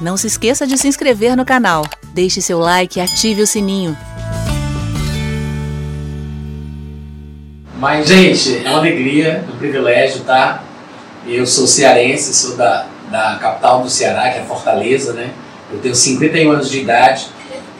[0.00, 3.96] Não se esqueça de se inscrever no canal, deixe seu like e ative o sininho.
[7.76, 10.62] Mas, gente, é uma alegria, um privilégio, tá?
[11.26, 15.30] Eu sou cearense, sou da, da capital do Ceará, que é Fortaleza, né?
[15.72, 17.26] Eu tenho 51 anos de idade.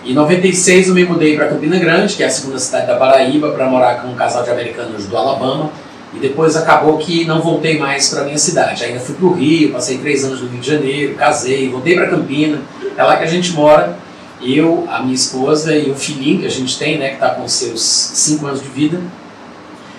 [0.04, 3.52] Em 96 eu me mudei para Campina Grande, que é a segunda cidade da Paraíba,
[3.52, 5.70] para morar com um casal de americanos do Alabama.
[6.18, 8.84] E depois acabou que não voltei mais para minha cidade.
[8.84, 12.08] Ainda fui para o Rio, passei três anos no Rio de Janeiro, casei, voltei para
[12.08, 12.60] Campina.
[12.96, 13.96] É lá que a gente mora.
[14.42, 17.46] Eu, a minha esposa e o filhinho que a gente tem, né, que está com
[17.46, 19.00] seus cinco anos de vida.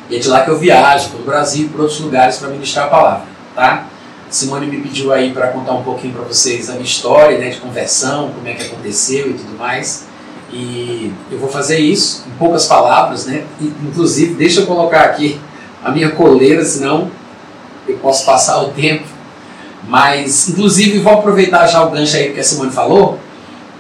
[0.10, 2.88] E é de lá que eu viajo, pelo Brasil e por outros lugares para ministrar
[2.88, 3.88] a palavra, tá?
[4.30, 7.58] Simone me pediu aí para contar um pouquinho para vocês a minha história, né, de
[7.58, 10.06] conversão, como é que aconteceu e tudo mais.
[10.52, 13.44] E eu vou fazer isso em poucas palavras, né?
[13.62, 15.40] Inclusive, deixa eu colocar aqui
[15.84, 17.10] a minha coleira, senão
[17.88, 19.06] eu posso passar o tempo.
[19.88, 23.20] Mas, inclusive, vou aproveitar já o gancho aí que a Simone falou.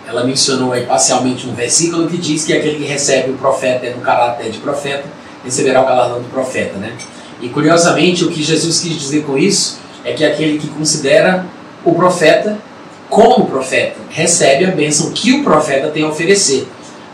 [0.08, 4.02] Ela mencionou aí parcialmente um versículo que diz que aquele que recebe o profeta no
[4.02, 5.06] caráter de profeta
[5.44, 6.94] receberá o galardão do profeta, né?
[7.42, 11.46] E curiosamente, o que Jesus quis dizer com isso é que aquele que considera
[11.86, 12.58] o profeta
[13.10, 16.68] como profeta recebe a bênção que o profeta tem a oferecer,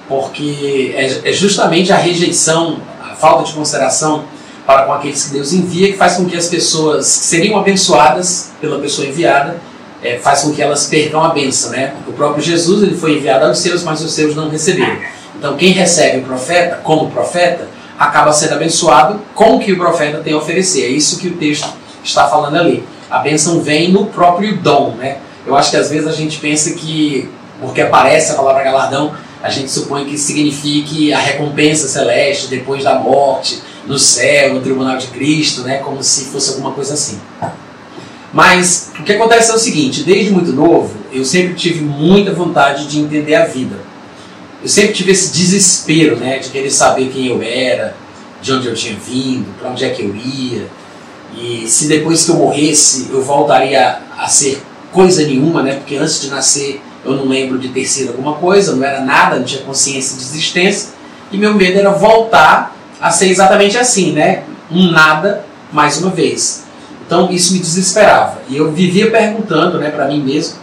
[0.07, 4.25] porque é, é justamente a rejeição, a falta de consideração
[4.65, 8.51] para com aqueles que Deus envia, que faz com que as pessoas que seriam abençoadas
[8.59, 9.57] pela pessoa enviada,
[10.01, 11.93] é, faz com que elas percam a benção, né?
[12.07, 14.97] O próprio Jesus ele foi enviado aos seus, mas os seus não receberam.
[15.37, 20.19] Então quem recebe o profeta como profeta acaba sendo abençoado com o que o profeta
[20.19, 20.83] tem a oferecer.
[20.83, 21.69] É isso que o texto
[22.03, 22.83] está falando ali.
[23.09, 25.17] A bênção vem no próprio dom, né?
[25.45, 27.29] Eu acho que às vezes a gente pensa que
[27.61, 32.95] porque aparece a palavra galardão, a gente supõe que signifique a recompensa celeste depois da
[32.95, 35.77] morte, no céu, no tribunal de Cristo, né?
[35.77, 37.19] como se fosse alguma coisa assim.
[38.33, 42.87] Mas o que acontece é o seguinte: desde muito novo, eu sempre tive muita vontade
[42.87, 43.77] de entender a vida.
[44.61, 47.95] Eu sempre tive esse desespero né, de querer saber quem eu era,
[48.41, 50.67] de onde eu tinha vindo, para onde é que eu ia,
[51.37, 54.61] e se depois que eu morresse eu voltaria a ser
[54.91, 55.75] coisa nenhuma, né?
[55.75, 59.37] Porque antes de nascer eu não lembro de ter sido alguma coisa, não era nada,
[59.37, 60.89] não tinha consciência de existência,
[61.31, 64.41] e meu medo era voltar a ser exatamente assim, né?
[64.71, 66.63] Um nada mais uma vez.
[67.05, 68.41] Então isso me desesperava.
[68.49, 70.55] E eu vivia perguntando, né, para mim mesmo,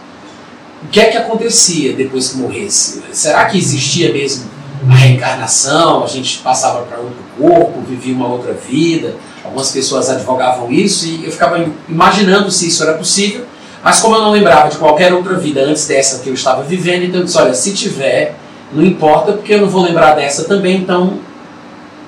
[0.83, 3.01] o que é que acontecia depois que morresse?
[3.13, 4.43] Será que existia mesmo
[4.89, 6.03] a reencarnação?
[6.03, 9.15] A gente passava para outro corpo, vivia uma outra vida?
[9.45, 13.45] Algumas pessoas advogavam isso e eu ficava imaginando se isso era possível.
[13.81, 17.05] Mas como eu não lembrava de qualquer outra vida antes dessa que eu estava vivendo,
[17.05, 18.35] então eu disse, olha, se tiver,
[18.73, 21.19] não importa, porque eu não vou lembrar dessa também, então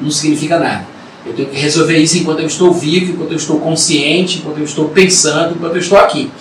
[0.02, 0.86] não significa nada.
[1.26, 4.64] Eu tenho que resolver isso enquanto eu estou vivo, enquanto eu estou consciente, enquanto eu
[4.66, 6.32] estou pensando, enquanto eu estou aqui.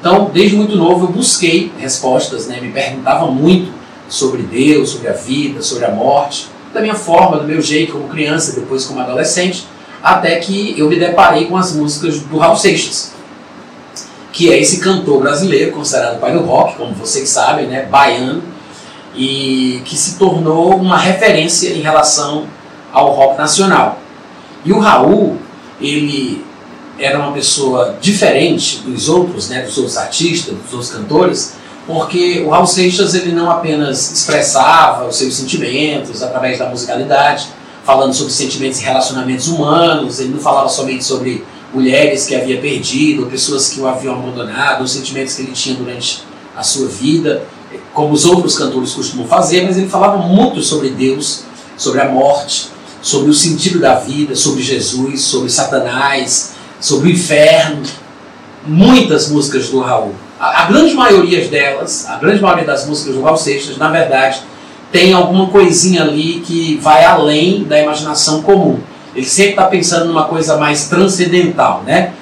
[0.00, 2.60] Então, desde muito novo, eu busquei respostas, né?
[2.60, 3.72] me perguntava muito
[4.08, 8.08] sobre Deus, sobre a vida, sobre a morte, da minha forma, do meu jeito, como
[8.08, 9.64] criança, depois como adolescente,
[10.02, 13.12] até que eu me deparei com as músicas do Raul Seixas,
[14.32, 17.86] que é esse cantor brasileiro, considerado pai do rock, como vocês sabem, né?
[17.86, 18.42] baiano,
[19.14, 22.46] e que se tornou uma referência em relação
[22.92, 23.98] ao rock nacional.
[24.64, 25.38] E o Raul,
[25.80, 26.44] ele
[26.98, 31.54] era uma pessoa diferente dos outros, né, dos outros artistas, dos outros cantores,
[31.86, 37.48] porque o Raul Seixas ele não apenas expressava os seus sentimentos através da musicalidade,
[37.84, 43.26] falando sobre sentimentos e relacionamentos humanos, ele não falava somente sobre mulheres que havia perdido,
[43.26, 46.22] pessoas que o haviam abandonado, os sentimentos que ele tinha durante
[46.56, 47.42] a sua vida,
[47.92, 51.44] como os outros cantores costumam fazer, mas ele falava muito sobre Deus,
[51.76, 52.68] sobre a morte,
[53.02, 57.82] sobre o sentido da vida, sobre Jesus, sobre Satanás, sobre o inferno.
[58.64, 60.14] Muitas músicas do Raul.
[60.38, 64.40] A, a grande maioria delas, a grande maioria das músicas do Raul Seixas, na verdade,
[64.92, 68.78] tem alguma coisinha ali que vai além da imaginação comum.
[69.14, 72.12] Ele sempre está pensando numa coisa mais transcendental, né?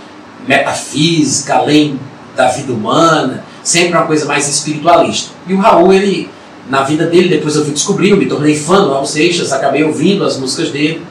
[0.48, 2.00] Metafísica, além
[2.34, 5.32] da vida humana, sempre uma coisa mais espiritualista.
[5.46, 6.30] E o Raul, ele
[6.70, 9.82] na vida dele, depois eu fui descobrir, eu me tornei fã do Raul Seixas, acabei
[9.82, 11.02] ouvindo as músicas dele,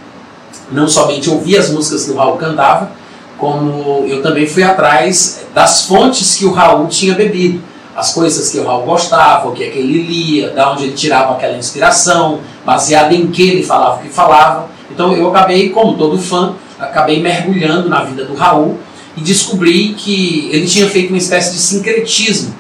[0.72, 2.92] não somente ouvi as músicas que o Raul cantava,
[3.38, 7.62] como eu também fui atrás das fontes que o Raul tinha bebido,
[7.94, 10.94] as coisas que o Raul gostava, o que é que ele lia, da onde ele
[10.94, 14.70] tirava aquela inspiração, baseado em que ele falava o que falava.
[14.90, 18.78] Então eu acabei, como todo fã, acabei mergulhando na vida do Raul
[19.18, 22.56] e descobri que ele tinha feito uma espécie de sincretismo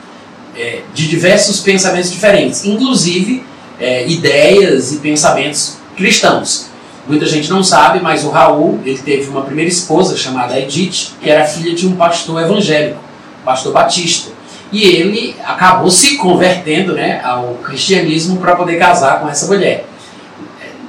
[0.59, 3.43] é, de diversos pensamentos diferentes, inclusive
[3.79, 6.67] é, ideias e pensamentos cristãos.
[7.07, 11.29] Muita gente não sabe, mas o Raul ele teve uma primeira esposa chamada Edith, que
[11.29, 12.99] era filha de um pastor evangélico,
[13.45, 14.31] pastor batista.
[14.71, 19.85] e ele acabou se convertendo né, ao cristianismo para poder casar com essa mulher.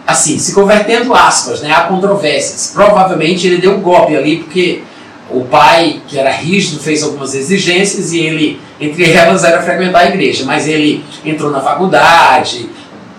[0.07, 2.73] Assim, se convertendo, aspas, né, há controvérsias.
[2.75, 4.83] Provavelmente ele deu um golpe ali, porque
[5.31, 10.09] o pai, que era rígido, fez algumas exigências e ele, entre elas, era frequentar a
[10.09, 10.45] igreja.
[10.45, 12.69] Mas ele entrou na faculdade,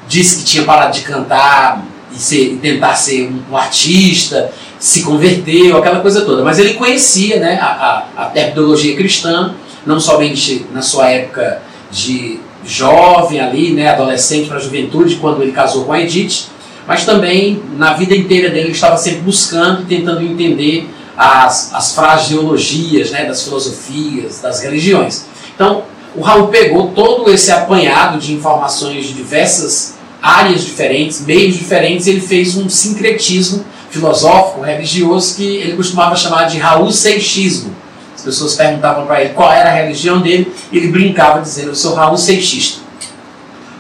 [0.08, 5.78] disse que tinha parado de cantar e, ser, tentar ser um, um, artista, se converteu,
[5.78, 6.44] aquela coisa toda.
[6.44, 9.54] Mas ele conhecia né, a, a, a metodologia cristã
[9.86, 11.62] não somente na sua época
[11.92, 16.48] de jovem ali, né, adolescente para a juventude, quando ele casou com a Edith,
[16.88, 20.88] mas também na vida inteira dele ele estava sempre buscando e tentando entender
[21.18, 25.26] as, as fraseologias né, das filosofias, das religiões.
[25.62, 25.84] Então,
[26.16, 32.10] o Raul pegou todo esse apanhado de informações de diversas áreas diferentes, meios diferentes, e
[32.10, 37.76] ele fez um sincretismo filosófico, religioso, que ele costumava chamar de Raul Seixismo
[38.22, 41.76] as pessoas perguntavam para ele qual era a religião dele, e ele brincava dizendo: Eu
[41.76, 42.80] sou Raul Seixista.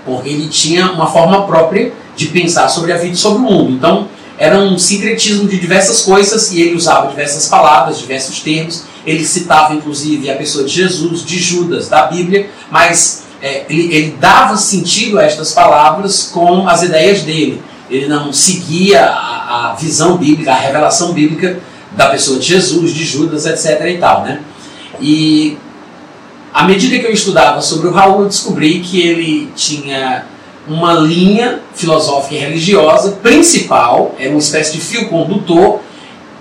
[0.03, 3.73] Porque ele tinha uma forma própria de pensar sobre a vida e sobre o mundo.
[3.73, 4.07] Então,
[4.39, 8.83] era um sincretismo de diversas coisas e ele usava diversas palavras, diversos termos.
[9.05, 14.15] Ele citava, inclusive, a pessoa de Jesus, de Judas, da Bíblia, mas é, ele, ele
[14.19, 17.61] dava sentido a estas palavras com as ideias dele.
[17.89, 21.59] Ele não seguia a, a visão bíblica, a revelação bíblica
[21.91, 23.85] da pessoa de Jesus, de Judas, etc.
[23.87, 24.41] e tal, né?
[24.99, 25.57] E
[26.53, 30.25] à medida que eu estudava sobre o Raul, eu descobri que ele tinha
[30.67, 35.81] uma linha filosófica e religiosa principal, era uma espécie de fio condutor,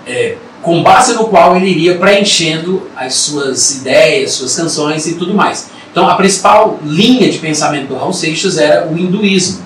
[0.05, 5.33] é, com base no qual ele iria preenchendo as suas ideias, suas canções e tudo
[5.33, 5.69] mais.
[5.91, 9.61] Então, a principal linha de pensamento do Raul Seixas era o hinduísmo.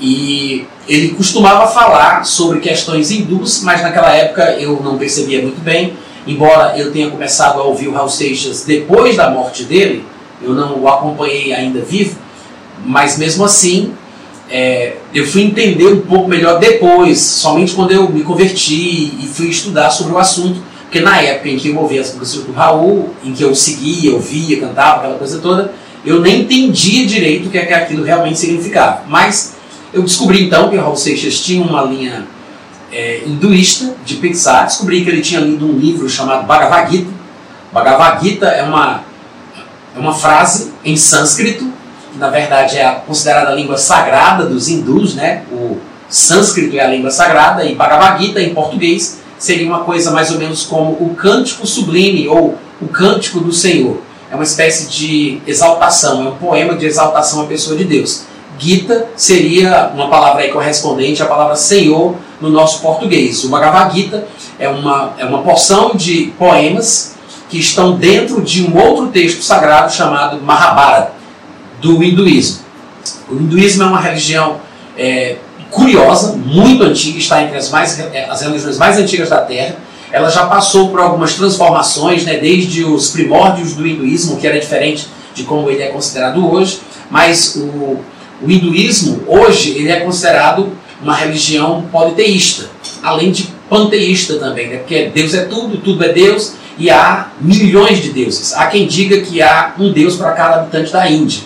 [0.00, 5.94] E ele costumava falar sobre questões hindus, mas naquela época eu não percebia muito bem.
[6.26, 10.04] Embora eu tenha começado a ouvir o Raul Seixas depois da morte dele,
[10.42, 12.18] eu não o acompanhei ainda vivo,
[12.84, 13.92] mas mesmo assim
[14.50, 19.48] é, eu fui entender um pouco melhor depois, somente quando eu me converti e fui
[19.48, 23.10] estudar sobre o assunto, porque na época em que eu ouvia as músicas do Raul,
[23.24, 25.72] em que eu seguia, ouvia, cantava, aquela coisa toda,
[26.04, 29.02] eu nem entendia direito o que, é que aquilo realmente significava.
[29.08, 29.56] Mas
[29.92, 32.26] eu descobri então que o Raul Seixas tinha uma linha
[32.92, 34.66] é, hinduísta de pensar.
[34.66, 37.10] Descobri que ele tinha lido um livro chamado Bhagavad Gita.
[37.72, 39.02] Bhagavad Gita é uma,
[39.96, 41.68] é uma frase em sânscrito,
[42.18, 45.42] na verdade é considerada a língua sagrada dos hindus, né?
[45.50, 45.78] O
[46.08, 50.38] sânscrito é a língua sagrada e Bhagavad Gita em português seria uma coisa mais ou
[50.38, 54.00] menos como o cântico sublime ou o cântico do Senhor.
[54.30, 58.24] É uma espécie de exaltação, é um poema de exaltação à pessoa de Deus.
[58.58, 63.44] Gita seria uma palavra correspondente à palavra Senhor no nosso português.
[63.44, 64.26] O Bhagavad Gita
[64.58, 67.14] é uma, é uma porção de poemas
[67.48, 71.12] que estão dentro de um outro texto sagrado chamado Mahabharata,
[71.80, 72.64] do hinduísmo.
[73.28, 74.60] O hinduísmo é uma religião
[74.96, 75.36] é,
[75.70, 79.76] curiosa, muito antiga, está entre as, mais, as religiões mais antigas da Terra.
[80.10, 85.06] Ela já passou por algumas transformações, né, desde os primórdios do hinduísmo, que era diferente
[85.34, 86.80] de como ele é considerado hoje,
[87.10, 87.98] mas o,
[88.42, 90.72] o hinduísmo, hoje, ele é considerado
[91.02, 92.70] uma religião politeísta,
[93.02, 94.76] além de panteísta também, né?
[94.78, 98.54] porque Deus é tudo, tudo é Deus, e há milhões de deuses.
[98.54, 101.42] Há quem diga que há um Deus para cada habitante da Índia.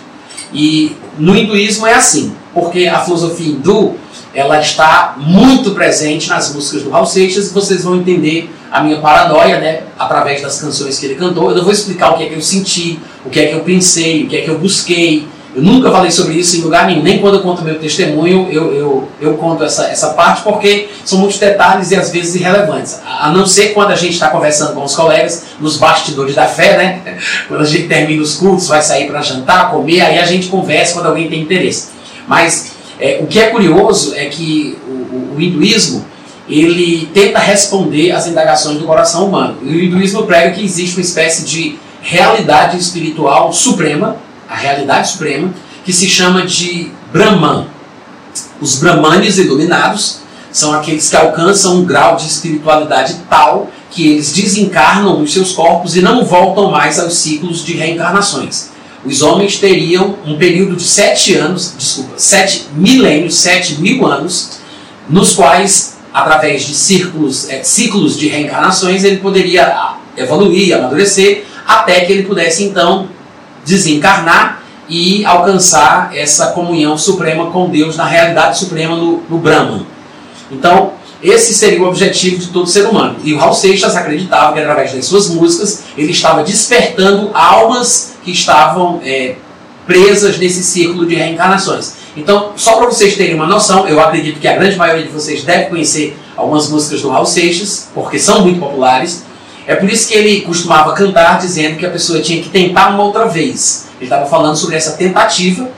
[0.53, 3.95] E no hinduísmo é assim, porque a filosofia hindu
[4.35, 9.01] ela está muito presente nas músicas do Raul Seixas e vocês vão entender a minha
[9.01, 11.51] paranoia, né, através das canções que ele cantou.
[11.51, 13.61] Eu não vou explicar o que é que eu senti, o que é que eu
[13.61, 17.03] pensei, o que é que eu busquei, eu nunca falei sobre isso em lugar nenhum,
[17.03, 21.19] nem quando eu conto meu testemunho eu, eu, eu conto essa, essa parte, porque são
[21.19, 23.01] muitos detalhes e às vezes irrelevantes.
[23.05, 26.77] A não ser quando a gente está conversando com os colegas nos bastidores da fé,
[26.77, 27.19] né?
[27.49, 30.95] Quando a gente termina os cultos, vai sair para jantar, comer, aí a gente conversa
[30.95, 31.89] quando alguém tem interesse.
[32.29, 36.05] Mas é, o que é curioso é que o, o, o hinduísmo
[36.49, 39.59] ele tenta responder às indagações do coração humano.
[39.63, 44.17] E o hinduísmo prega que existe uma espécie de realidade espiritual suprema
[44.51, 45.55] a realidade suprema,
[45.85, 47.69] que se chama de Brahman.
[48.61, 50.19] Os Brahmanes iluminados
[50.51, 55.97] são aqueles que alcançam um grau de espiritualidade tal que eles desencarnam nos seus corpos
[55.97, 58.71] e não voltam mais aos ciclos de reencarnações.
[59.05, 64.59] Os homens teriam um período de sete anos, desculpa, sete milênios, sete mil anos,
[65.09, 72.13] nos quais, através de círculos, é, ciclos de reencarnações, ele poderia evoluir, amadurecer, até que
[72.13, 73.09] ele pudesse então
[73.65, 79.87] desencarnar e alcançar essa comunhão suprema com Deus na realidade suprema no, no Brahman.
[80.51, 83.17] Então, esse seria o objetivo de todo ser humano.
[83.23, 88.33] E o Raul Seixas acreditava que através das suas músicas ele estava despertando almas que
[88.33, 89.37] estavam é,
[89.87, 92.01] presas nesse círculo de reencarnações.
[92.17, 95.45] Então, só para vocês terem uma noção, eu acredito que a grande maioria de vocês
[95.45, 99.25] deve conhecer algumas músicas do Raul Seixas, porque são muito populares.
[99.71, 103.05] É por isso que ele costumava cantar dizendo que a pessoa tinha que tentar uma
[103.05, 103.87] outra vez.
[104.01, 105.69] Ele estava falando sobre essa tentativa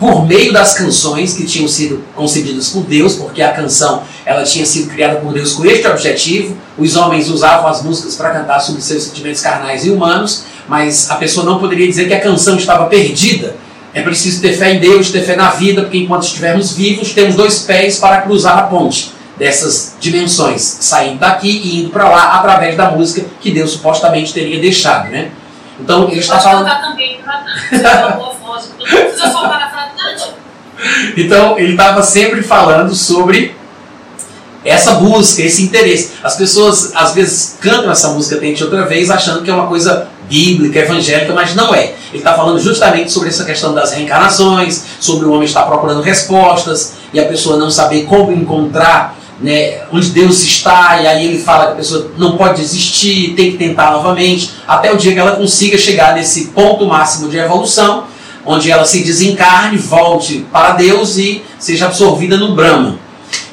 [0.00, 4.64] por meio das canções que tinham sido concebidas por Deus, porque a canção ela tinha
[4.64, 6.56] sido criada por Deus com este objetivo.
[6.78, 11.16] Os homens usavam as músicas para cantar sobre seus sentimentos carnais e humanos, mas a
[11.16, 13.54] pessoa não poderia dizer que a canção estava perdida.
[13.92, 17.34] É preciso ter fé em Deus, ter fé na vida, porque enquanto estivermos vivos, temos
[17.34, 22.76] dois pés para cruzar a ponte dessas dimensões, saindo daqui e indo para lá através
[22.76, 25.30] da música que Deus supostamente teria deixado, né?
[25.80, 26.68] Então ele está falando.
[26.80, 27.20] também.
[31.16, 33.54] Então, ele estava sempre falando sobre
[34.64, 36.12] essa busca, esse interesse.
[36.22, 40.08] As pessoas às vezes cantam essa música Tente Outra Vez achando que é uma coisa
[40.28, 41.94] bíblica, evangélica, mas não é.
[42.10, 46.94] Ele está falando justamente sobre essa questão das reencarnações, sobre o homem estar procurando respostas
[47.12, 51.66] e a pessoa não saber como encontrar né, onde Deus está, e aí ele fala
[51.66, 55.32] que a pessoa não pode desistir, tem que tentar novamente, até o dia que ela
[55.32, 58.04] consiga chegar nesse ponto máximo de evolução
[58.44, 62.98] onde ela se desencarne, volte para Deus e seja absorvida no Brahma.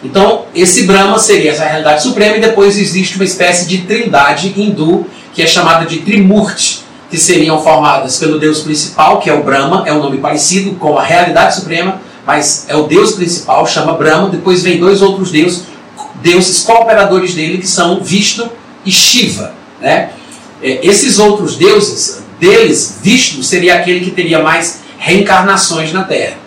[0.04, 5.06] Então, esse Brahma seria essa realidade suprema, e depois existe uma espécie de trindade hindu,
[5.34, 6.80] que é chamada de Trimurti,
[7.10, 10.98] que seriam formadas pelo Deus principal, que é o Brahma, é um nome parecido com
[10.98, 15.64] a realidade suprema, mas é o Deus principal, chama Brahma, depois vem dois outros deuses,
[16.22, 18.50] deuses cooperadores dele, que são Vishnu
[18.86, 19.54] e Shiva.
[19.82, 20.12] Né?
[20.62, 26.38] É, esses outros deuses, deles, Vishnu seria aquele que teria mais reencarnações na Terra.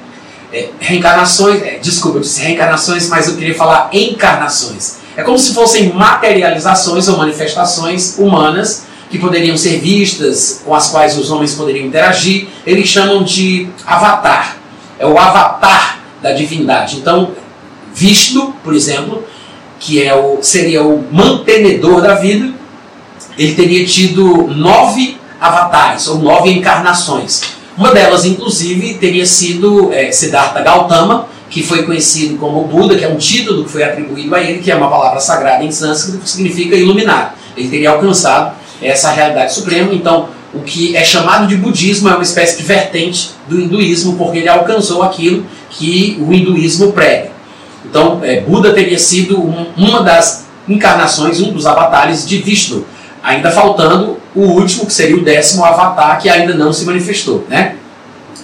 [0.53, 4.97] É, reencarnações, é, desculpa, eu disse reencarnações, mas eu queria falar encarnações.
[5.17, 11.19] É como se fossem materializações ou manifestações humanas que poderiam ser vistas, com as quais
[11.19, 12.49] os homens poderiam interagir.
[12.67, 14.57] Eles chamam de avatar.
[14.99, 16.97] É o avatar da divindade.
[16.97, 17.33] Então,
[17.95, 19.23] Vishnu, por exemplo,
[19.83, 22.55] que é o, seria o mantenedor da vida,
[23.37, 27.43] ele teria tido nove avatares, ou nove encarnações.
[27.77, 33.09] Uma delas, inclusive, teria sido é, Siddhartha Gautama, que foi conhecido como Buda, que é
[33.09, 36.31] um título que foi atribuído a ele, que é uma palavra sagrada em sânscrito, que
[36.31, 37.33] significa iluminado.
[37.57, 39.93] Ele teria alcançado essa realidade suprema.
[39.93, 44.39] Então, o que é chamado de budismo é uma espécie de vertente do hinduísmo, porque
[44.39, 47.33] ele alcançou aquilo que o hinduísmo prega.
[47.85, 52.85] Então, é, Buda teria sido um, uma das encarnações, um dos avatares de Vishnu
[53.23, 57.47] ainda faltando o último, que seria o décimo avatar, que ainda não se manifestou.
[57.49, 57.77] Né?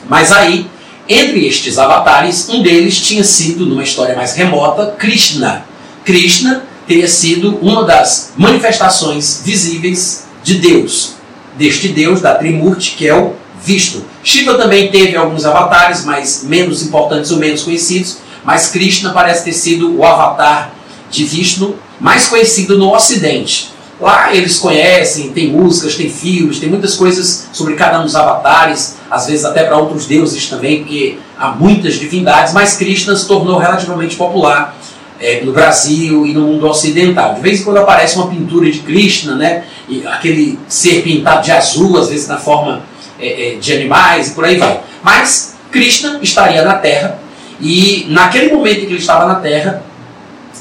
[0.09, 0.67] Mas aí,
[1.09, 5.65] entre estes avatares, um deles tinha sido, numa história mais remota, Krishna.
[6.05, 11.15] Krishna teria sido uma das manifestações visíveis de Deus,
[11.57, 14.05] deste Deus da Trimurti, que é o Vishnu.
[14.23, 18.19] Shiva também teve alguns avatares, mas menos importantes ou menos conhecidos,
[18.49, 20.73] mas Krishna parece ter sido o avatar
[21.11, 23.69] de Vishnu mais conhecido no Ocidente.
[24.01, 28.97] Lá eles conhecem, tem músicas, tem filmes, tem muitas coisas sobre cada um dos avatares,
[29.11, 33.59] às vezes até para outros deuses também, porque há muitas divindades, mas Krishna se tornou
[33.59, 34.75] relativamente popular
[35.21, 37.35] é, no Brasil e no mundo ocidental.
[37.35, 39.65] De vez em quando aparece uma pintura de Krishna, né?
[39.87, 42.81] E aquele ser pintado de azul, às vezes na forma
[43.21, 44.81] é, é, de animais e por aí vai.
[45.03, 47.28] Mas Krishna estaria na Terra
[47.61, 49.83] e naquele momento em que ele estava na Terra,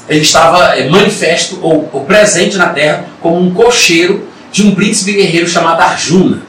[0.08, 5.12] ele estava é, manifesto ou, ou, presente na Terra como um cocheiro de um príncipe
[5.12, 6.42] guerreiro chamado Arjuna.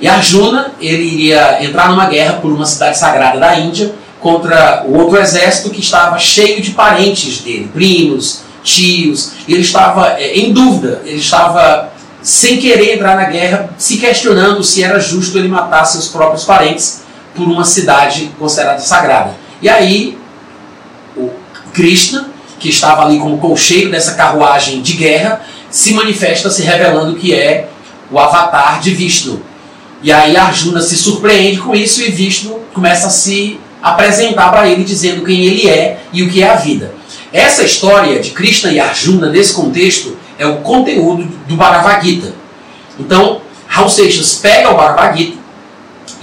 [0.00, 4.98] E Arjuna ele iria entrar numa guerra por uma cidade sagrada da Índia contra o
[4.98, 9.32] outro exército que estava cheio de parentes dele, primos, tios.
[9.46, 14.82] Ele estava é, em dúvida, ele estava sem querer entrar na guerra, se questionando se
[14.82, 17.02] era justo ele matar seus próprios parentes
[17.36, 19.43] por uma cidade considerada sagrada.
[19.62, 20.18] E aí
[21.16, 21.30] o
[21.72, 22.34] Krishna
[22.64, 27.68] que estava ali como colcheiro dessa carruagem de guerra, se manifesta se revelando que é
[28.10, 29.42] o avatar de Vishnu.
[30.02, 34.82] E aí Arjuna se surpreende com isso e Vishnu começa a se apresentar para ele
[34.82, 36.94] dizendo quem ele é e o que é a vida.
[37.30, 42.34] Essa história de Krishna e Arjuna nesse contexto é o conteúdo do Bhagavad Gita.
[42.98, 45.36] Então, Raul Seixas pega o Bhagavad Gita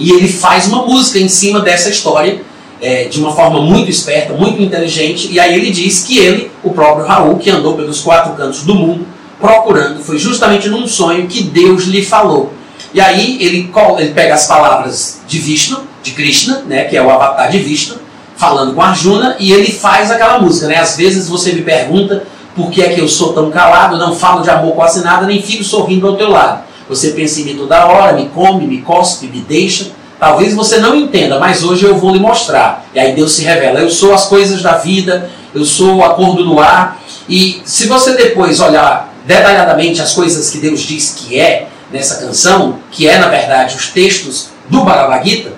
[0.00, 2.42] e ele faz uma música em cima dessa história
[2.82, 6.70] é, de uma forma muito esperta, muito inteligente, e aí ele diz que ele, o
[6.70, 9.06] próprio Raul, que andou pelos quatro cantos do mundo
[9.40, 12.52] procurando, foi justamente num sonho que Deus lhe falou.
[12.92, 17.08] E aí ele, ele pega as palavras de Vishnu, de Krishna, né, que é o
[17.08, 17.96] avatar de Vishnu,
[18.36, 20.66] falando com Arjuna, e ele faz aquela música.
[20.66, 20.76] Né?
[20.76, 23.96] Às vezes você me pergunta Por que é que eu sou tão calado?
[23.96, 26.64] Não falo de amor quase nada, nem fico sorrindo ao teu lado.
[26.88, 29.90] Você pensa em mim toda hora, me come, me cospe, me deixa.
[30.22, 32.86] Talvez você não entenda, mas hoje eu vou lhe mostrar.
[32.94, 33.80] E aí Deus se revela.
[33.80, 37.02] Eu sou as coisas da vida, eu sou a cor do luar.
[37.28, 42.78] E se você depois olhar detalhadamente as coisas que Deus diz que é nessa canção,
[42.92, 45.54] que é na verdade os textos do Bhagavad Gita,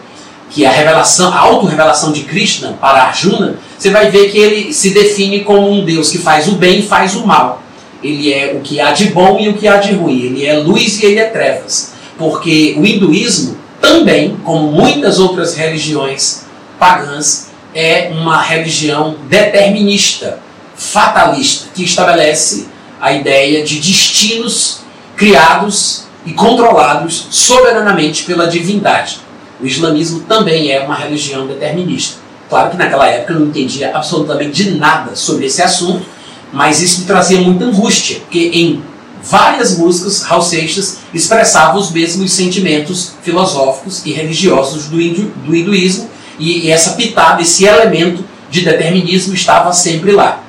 [0.49, 4.73] que é a revelação, a auto-revelação de Krishna para Arjuna, você vai ver que ele
[4.73, 7.63] se define como um Deus que faz o bem e faz o mal.
[8.03, 10.23] Ele é o que há de bom e o que há de ruim.
[10.23, 11.93] Ele é luz e ele é trevas.
[12.17, 16.45] Porque o hinduísmo também, como muitas outras religiões
[16.79, 20.39] pagãs, é uma religião determinista,
[20.75, 22.67] fatalista, que estabelece
[22.99, 24.81] a ideia de destinos
[25.17, 29.19] criados e controlados soberanamente pela divindade.
[29.61, 32.19] O islamismo também é uma religião determinista.
[32.49, 36.07] Claro que naquela época eu não entendia absolutamente nada sobre esse assunto,
[36.53, 38.83] mas isso me trazia muita angústia, porque em
[39.25, 46.11] várias músicas Raul Seixas expressava os mesmos sentimentos filosóficos e religiosos do, hindu, do hinduísmo,
[46.39, 50.41] e, e essa pitada, esse elemento de determinismo estava sempre lá.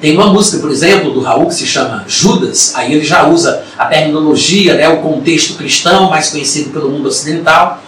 [0.00, 3.64] Tem uma música, por exemplo, do Raul que se chama Judas, aí ele já usa
[3.78, 7.82] a terminologia, né, o contexto cristão, mais conhecido pelo mundo ocidental,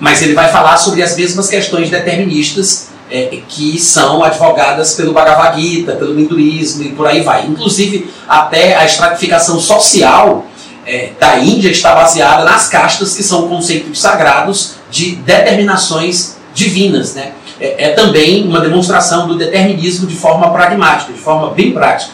[0.00, 5.60] mas ele vai falar sobre as mesmas questões deterministas é, que são advogadas pelo Bhagavad
[5.60, 7.46] Gita, pelo hinduísmo e por aí vai.
[7.46, 10.46] Inclusive, até a estratificação social
[10.86, 17.14] é, da Índia está baseada nas castas, que são conceitos sagrados de determinações divinas.
[17.14, 17.32] Né?
[17.60, 22.12] É, é também uma demonstração do determinismo de forma pragmática, de forma bem prática.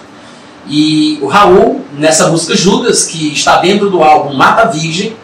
[0.69, 5.17] E o Raul, nessa música Judas, que está dentro do álbum Mata Virgem,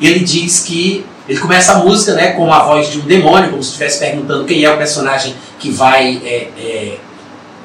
[0.00, 3.62] ele diz que ele começa a música né, com a voz de um demônio, como
[3.62, 6.20] se estivesse perguntando quem é o personagem que vai.
[6.24, 6.98] É, é,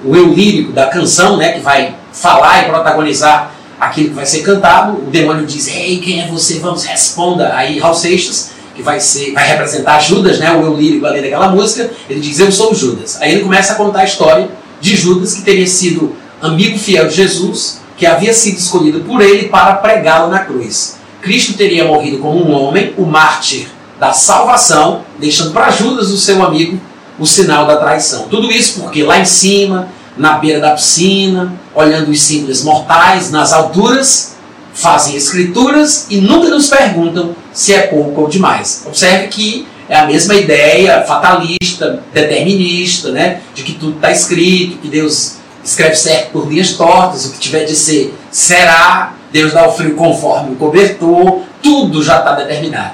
[0.04, 4.42] o eu lírico da canção, né, que vai falar e protagonizar aquilo que vai ser
[4.42, 4.98] cantado.
[4.98, 6.60] O demônio diz: Ei, quem é você?
[6.60, 7.56] Vamos, responda.
[7.56, 11.48] Aí Raul Seixas, que vai, ser, vai representar Judas, né, o eu lírico ali daquela
[11.48, 13.22] música, ele diz: Eu sou Judas.
[13.22, 14.50] Aí ele começa a contar a história
[14.82, 19.48] de Judas, que teria sido amigo fiel de Jesus, que havia sido escolhido por ele
[19.48, 20.98] para pregá-lo na cruz.
[21.24, 26.44] Cristo teria morrido como um homem, o mártir da salvação, deixando para Judas, o seu
[26.44, 26.80] amigo,
[27.18, 28.28] o sinal da traição.
[28.30, 33.54] Tudo isso porque lá em cima, na beira da piscina, olhando os simples mortais, nas
[33.54, 34.36] alturas,
[34.74, 38.84] fazem escrituras e nunca nos perguntam se é pouco ou demais.
[38.86, 43.40] Observe que é a mesma ideia fatalista, determinista, né?
[43.56, 47.64] de que tudo está escrito, que Deus escreve certo por linhas tortas, o que tiver
[47.64, 52.94] de ser será, Deus dá o frio conforme o cobertor, tudo já está determinado.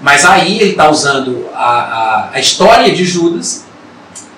[0.00, 3.66] Mas aí ele está usando a, a, a, história de Judas,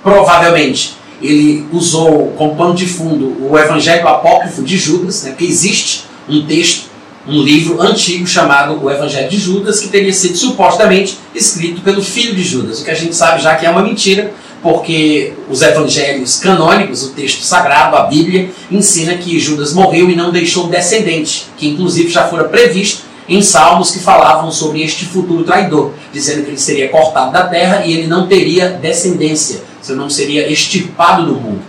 [0.02, 6.04] provavelmente ele usou como pano de fundo o Evangelho Apócrifo de Judas, né, porque existe
[6.28, 6.88] um texto,
[7.26, 12.34] um livro antigo chamado o Evangelho de Judas, que teria sido supostamente escrito pelo filho
[12.34, 16.38] de Judas, o que a gente sabe já que é uma mentira, porque os evangelhos
[16.38, 21.68] canônicos, o texto sagrado, a Bíblia, ensina que Judas morreu e não deixou descendente, que
[21.68, 26.58] inclusive já fora previsto em salmos que falavam sobre este futuro traidor, dizendo que ele
[26.58, 31.60] seria cortado da terra e ele não teria descendência, se não seria extirpado do mundo.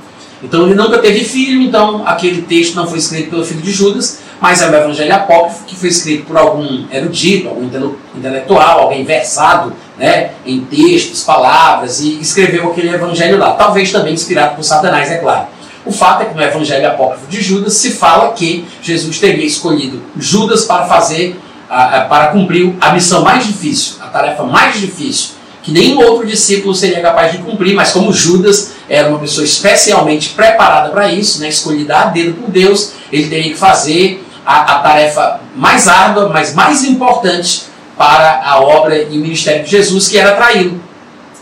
[0.42, 4.20] Então ele nunca teve filho, então aquele texto não foi escrito pelo filho de Judas,
[4.40, 7.70] mas é o evangelho apócrifo que foi escrito por algum erudito, algum
[8.16, 13.52] intelectual, alguém versado né, em textos, palavras, e escreveu aquele evangelho lá.
[13.52, 15.48] Talvez também inspirado por Satanás, é claro.
[15.86, 20.02] O fato é que no evangelho apócrifo de Judas se fala que Jesus teria escolhido
[20.18, 25.32] Judas para fazer, para cumprir a missão mais difícil, a tarefa mais difícil,
[25.62, 30.30] que nenhum outro discípulo seria capaz de cumprir, mas como Judas era uma pessoa especialmente
[30.30, 34.80] preparada para isso, né, escolhida a dedo por Deus, ele teria que fazer a, a
[34.80, 37.69] tarefa mais árdua, mas mais importante
[38.00, 40.80] para a obra e o ministério de Jesus, que era traí-lo.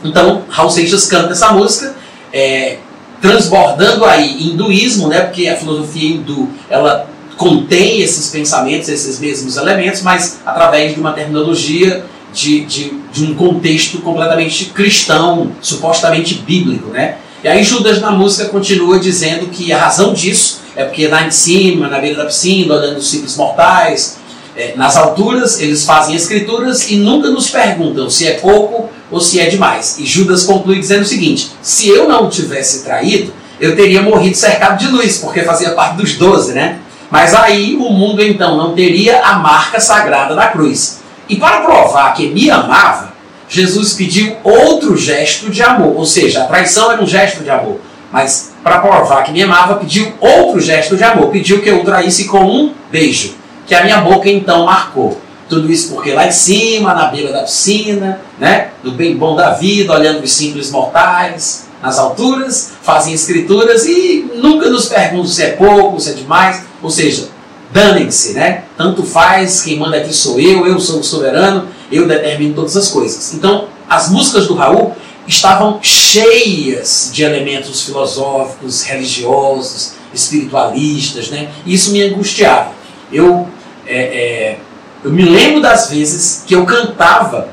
[0.04, 1.96] Então, Raul Seixas canta essa música,
[2.34, 2.78] é,
[3.22, 10.02] transbordando aí hinduísmo, né, porque a filosofia hindu ela contém esses pensamentos, esses mesmos elementos,
[10.02, 16.90] mas através de uma terminologia de, de, de um contexto completamente cristão, supostamente bíblico.
[16.90, 17.18] Né?
[17.44, 21.30] E aí Judas na música continua dizendo que a razão disso é porque lá em
[21.30, 24.17] cima, na beira da piscina, olhando os simples mortais,
[24.58, 29.40] é, nas alturas, eles fazem escrituras e nunca nos perguntam se é pouco ou se
[29.40, 30.00] é demais.
[30.00, 34.80] E Judas conclui dizendo o seguinte: se eu não tivesse traído, eu teria morrido cercado
[34.80, 36.80] de luz, porque fazia parte dos doze, né?
[37.12, 41.02] Mas aí o mundo então não teria a marca sagrada da cruz.
[41.30, 43.14] E para provar que me amava,
[43.48, 47.80] Jesus pediu outro gesto de amor, ou seja, a traição era um gesto de amor.
[48.12, 51.86] Mas para provar que me amava, pediu outro gesto de amor, pediu que eu o
[51.86, 53.36] traísse com um beijo,
[53.68, 55.22] que a minha boca então marcou.
[55.50, 59.52] Tudo isso porque lá em cima, na beira da piscina, né, do bem bom da
[59.52, 65.50] vida, olhando os simples mortais, nas alturas, fazem escrituras e nunca nos perguntam se é
[65.52, 67.30] pouco, se é demais, ou seja,
[67.72, 68.64] danem-se, né?
[68.76, 72.90] Tanto faz, quem manda aqui sou eu, eu sou o soberano, eu determino todas as
[72.90, 73.34] coisas.
[73.34, 74.96] Então, as músicas do Raul
[75.28, 81.50] estavam cheias de elementos filosóficos, religiosos, espiritualistas, né?
[81.66, 82.72] E isso me angustiava.
[83.12, 83.48] Eu,
[83.88, 84.58] é, é,
[85.04, 87.50] eu me lembro das vezes que eu cantava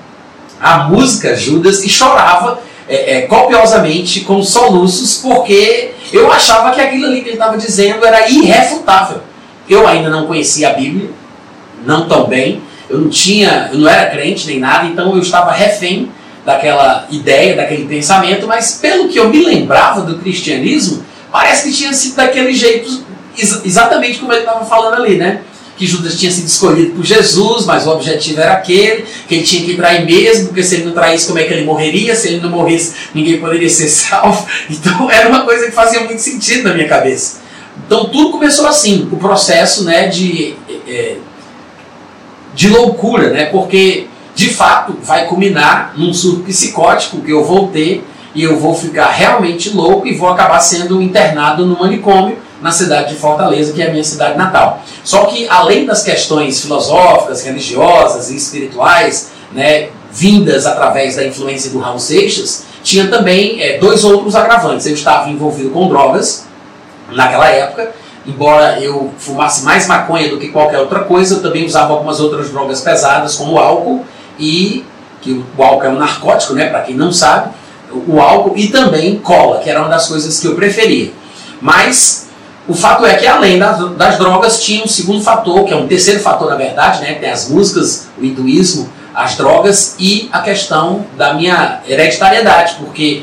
[0.60, 7.06] a música Judas e chorava é, é, copiosamente, com soluços, porque eu achava que aquilo
[7.06, 9.20] ali que ele estava dizendo era irrefutável.
[9.68, 11.10] Eu ainda não conhecia a Bíblia,
[11.86, 15.52] não tão bem, eu não tinha, eu não era crente nem nada, então eu estava
[15.52, 16.10] refém
[16.44, 21.92] daquela ideia, daquele pensamento, mas pelo que eu me lembrava do cristianismo, parece que tinha
[21.94, 23.02] sido daquele jeito,
[23.64, 25.40] exatamente como ele estava falando ali, né?
[25.76, 29.64] Que Judas tinha sido escolhido por Jesus, mas o objetivo era aquele, que ele tinha
[29.64, 32.14] que trair mesmo, porque se ele não traísse, como é que ele morreria?
[32.14, 34.46] Se ele não morresse, ninguém poderia ser salvo.
[34.70, 37.42] Então era uma coisa que fazia muito sentido na minha cabeça.
[37.86, 40.54] Então tudo começou assim, o processo né, de,
[40.86, 41.16] é,
[42.54, 43.46] de loucura, né?
[43.46, 48.74] Porque de fato vai culminar num surto psicótico que eu vou ter e eu vou
[48.74, 53.82] ficar realmente louco e vou acabar sendo internado no manicômio na cidade de Fortaleza, que
[53.82, 54.80] é a minha cidade natal.
[55.04, 61.78] Só que além das questões filosóficas, religiosas e espirituais, né, vindas através da influência do
[61.78, 64.86] Raul Seixas, tinha também é, dois outros agravantes.
[64.86, 66.46] Eu estava envolvido com drogas
[67.12, 67.92] naquela época,
[68.26, 72.48] embora eu fumasse mais maconha do que qualquer outra coisa, eu também usava algumas outras
[72.48, 74.06] drogas pesadas, como álcool
[74.38, 74.86] e
[75.20, 77.50] que o álcool é um narcótico, né, para quem não sabe,
[78.08, 81.12] o álcool e também cola, que era uma das coisas que eu preferia.
[81.60, 82.23] Mas
[82.66, 85.86] o fato é que além das, das drogas tinha um segundo fator, que é um
[85.86, 91.06] terceiro fator na verdade, né, tem as músicas, o hinduísmo, as drogas e a questão
[91.16, 93.22] da minha hereditariedade, porque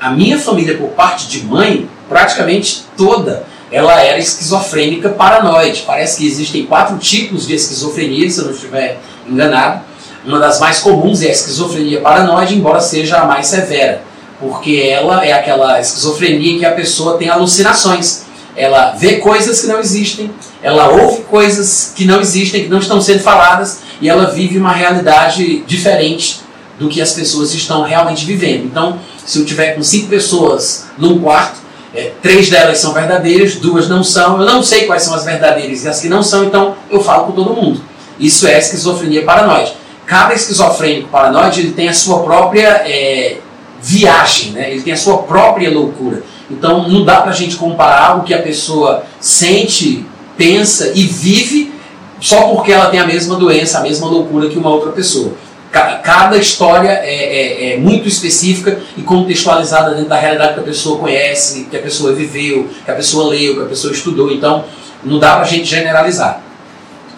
[0.00, 5.84] a minha família por parte de mãe, praticamente toda, ela era esquizofrênica paranoide.
[5.86, 8.98] Parece que existem quatro tipos de esquizofrenia, se eu não estiver
[9.28, 9.82] enganado.
[10.24, 14.02] Uma das mais comuns é a esquizofrenia paranoide, embora seja a mais severa,
[14.38, 18.24] porque ela é aquela esquizofrenia que a pessoa tem alucinações.
[18.56, 20.30] Ela vê coisas que não existem,
[20.62, 24.72] ela ouve coisas que não existem, que não estão sendo faladas, e ela vive uma
[24.72, 26.40] realidade diferente
[26.78, 28.64] do que as pessoas estão realmente vivendo.
[28.64, 31.60] Então, se eu tiver com cinco pessoas num quarto,
[31.94, 35.84] é, três delas são verdadeiras, duas não são, eu não sei quais são as verdadeiras
[35.84, 37.80] e as que não são, então eu falo com todo mundo.
[38.18, 39.72] Isso é esquizofrenia paranoide
[40.10, 43.36] cada esquizofrênico paranoide ele tem a sua própria é,
[43.80, 44.72] viagem, né?
[44.72, 46.24] ele tem a sua própria loucura.
[46.50, 50.04] Então não dá para a gente comparar o que a pessoa sente,
[50.36, 51.72] pensa e vive
[52.20, 55.32] só porque ela tem a mesma doença, a mesma loucura que uma outra pessoa.
[55.72, 60.98] Cada história é, é, é, muito específica e contextualizada dentro da realidade que a pessoa
[60.98, 64.32] conhece, que a pessoa viveu, que a pessoa leu, que a pessoa estudou.
[64.32, 64.64] Então,
[65.04, 66.42] não dá para a gente generalizar.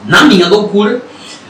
[0.05, 1.01] Na minha loucura,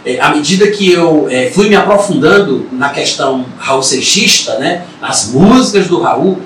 [0.05, 5.33] é, à medida que eu é, fui me aprofundando na questão Raul Seixista, né, nas
[5.33, 6.39] músicas do Raul,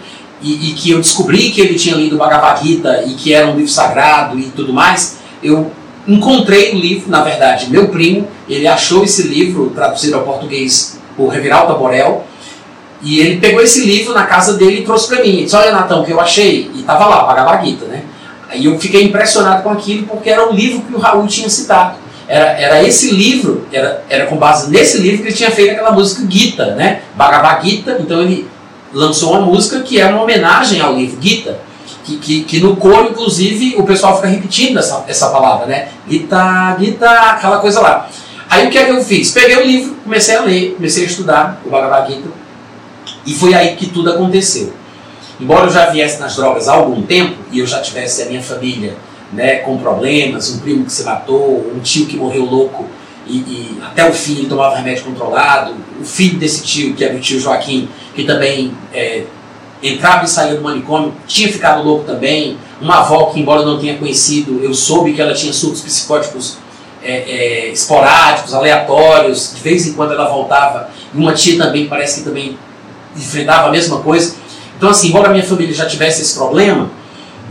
[0.42, 3.56] e, e, que eu descobri que ele tinha lido Bhagavad Gita e que era um
[3.56, 5.70] livro sagrado e tudo mais, eu
[6.06, 11.28] encontrei o livro, na verdade, meu primo, ele achou esse livro traduzido ao português por
[11.28, 12.24] Reviralta Borel,
[13.02, 15.44] e ele pegou esse livro na casa dele e trouxe para mim.
[15.44, 18.04] disse, olha, Natão, que eu achei, e estava lá, Bhagavad Gita, né?
[18.48, 21.96] Aí eu fiquei impressionado com aquilo, porque era um livro que o Raul tinha citado.
[22.28, 25.92] Era, era esse livro, era, era com base nesse livro que ele tinha feito aquela
[25.92, 27.02] música Gita, né?
[27.14, 27.98] Bhagavad Gita.
[28.00, 28.48] Então ele
[28.92, 31.58] lançou uma música que é uma homenagem ao livro Gita.
[32.04, 35.88] Que, que, que, no coro, inclusive, o pessoal fica repetindo essa, essa palavra, né?
[36.08, 38.08] Gita, Gita, aquela coisa lá.
[38.48, 39.32] Aí o que é que eu fiz?
[39.32, 42.28] Peguei o livro, comecei a ler, comecei a estudar o Bhagavad Gita.
[43.26, 44.72] E foi aí que tudo aconteceu.
[45.40, 48.42] Embora eu já viesse nas drogas há algum tempo, e eu já tivesse a minha
[48.42, 48.96] família
[49.32, 52.86] né, com problemas, um primo que se matou, um tio que morreu louco
[53.26, 57.14] e, e, até o fim ele tomava remédio controlado, o filho desse tio, que era
[57.14, 59.24] o tio Joaquim, que também é,
[59.82, 63.78] entrava e saía do manicômio, tinha ficado louco também, uma avó que, embora eu não
[63.78, 66.58] tenha conhecido, eu soube que ela tinha surtos psicóticos
[67.02, 72.20] é, é, esporádicos, aleatórios, de vez em quando ela voltava, e uma tia também parece
[72.20, 72.56] que também
[73.16, 74.34] enfrentava a mesma coisa.
[74.76, 76.90] Então, assim, embora a minha família já tivesse esse problema,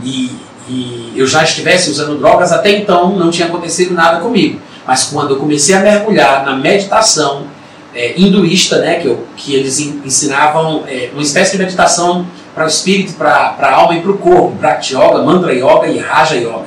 [0.02, 0.30] e
[0.68, 4.60] e eu já estivesse usando drogas, até então não tinha acontecido nada comigo.
[4.86, 7.44] Mas quando eu comecei a mergulhar na meditação
[7.94, 12.68] é, hinduísta, né, que, eu, que eles ensinavam é, uma espécie de meditação para o
[12.68, 14.50] espírito, para a alma e para o corpo.
[14.52, 16.66] Bhakti Yoga, Mantra Yoga e Raja Yoga.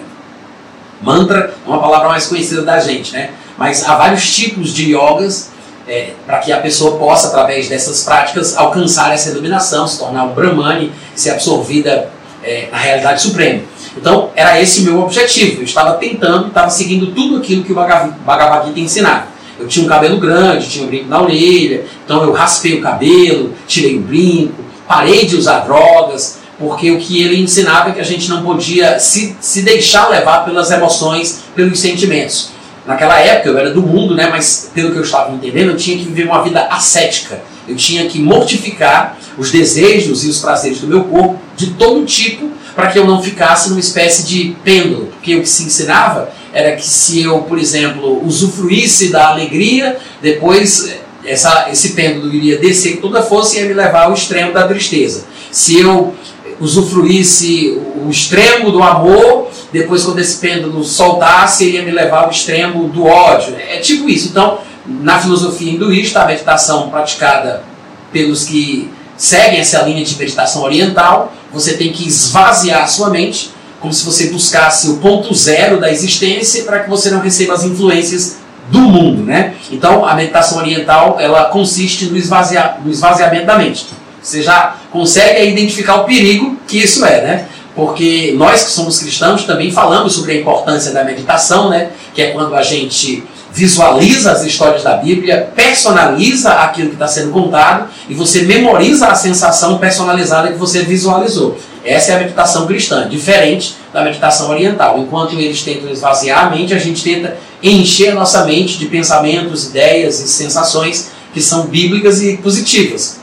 [1.02, 3.30] Mantra é uma palavra mais conhecida da gente, né?
[3.58, 5.52] Mas há vários tipos de yogas
[5.88, 10.34] é, para que a pessoa possa, através dessas práticas, alcançar essa iluminação, se tornar um
[10.34, 12.10] Brahmani, ser absorvida
[12.44, 13.64] é, na realidade suprema.
[13.98, 15.62] Então, era esse meu objetivo.
[15.62, 19.28] Eu estava tentando, estava seguindo tudo aquilo que o Bhagavad Gita ensinava.
[19.60, 23.54] Eu tinha um cabelo grande, tinha um brinco na orelha, então eu raspei o cabelo,
[23.68, 28.06] tirei o brinco, parei de usar drogas, porque o que ele ensinava é que a
[28.06, 32.52] gente não podia se, se deixar levar pelas emoções, pelos sentimentos.
[32.86, 35.98] Naquela época eu era do mundo, né, mas pelo que eu estava entendendo, eu tinha
[35.98, 37.42] que viver uma vida ascética.
[37.68, 42.50] Eu tinha que mortificar os desejos e os prazeres do meu corpo de todo tipo
[42.76, 45.08] para que eu não ficasse numa espécie de pêndulo.
[45.08, 50.88] Porque o que se ensinava era que se eu, por exemplo, usufruísse da alegria, depois
[50.88, 54.14] eh, essa, esse pêndulo iria descer com toda a força e ia me levar ao
[54.14, 55.26] extremo da tristeza.
[55.52, 56.14] Se eu
[56.60, 62.90] usufruísse o extremo do amor, depois quando esse pêndulo soltasse, iria me levar ao extremo
[62.90, 63.56] do ódio.
[63.56, 64.30] É tipo isso.
[64.30, 67.64] Então, na filosofia hinduísta, a meditação praticada
[68.12, 73.52] pelos que seguem essa linha de meditação oriental, você tem que esvaziar a sua mente,
[73.80, 77.64] como se você buscasse o ponto zero da existência para que você não receba as
[77.64, 78.38] influências
[78.70, 79.56] do mundo, né?
[79.72, 83.88] Então, a meditação oriental, ela consiste no, esvaziar, no esvaziamento da mente.
[84.22, 87.46] Você já consegue identificar o perigo que isso é, né?
[87.76, 91.90] Porque nós que somos cristãos também falamos sobre a importância da meditação, né?
[92.14, 97.32] Que é quando a gente visualiza as histórias da Bíblia, personaliza aquilo que está sendo
[97.32, 101.58] contado e você memoriza a sensação personalizada que você visualizou.
[101.84, 105.00] Essa é a meditação cristã, diferente da meditação oriental.
[105.00, 109.68] Enquanto eles tentam esvaziar a mente, a gente tenta encher a nossa mente de pensamentos,
[109.68, 113.20] ideias e sensações que são bíblicas e positivas.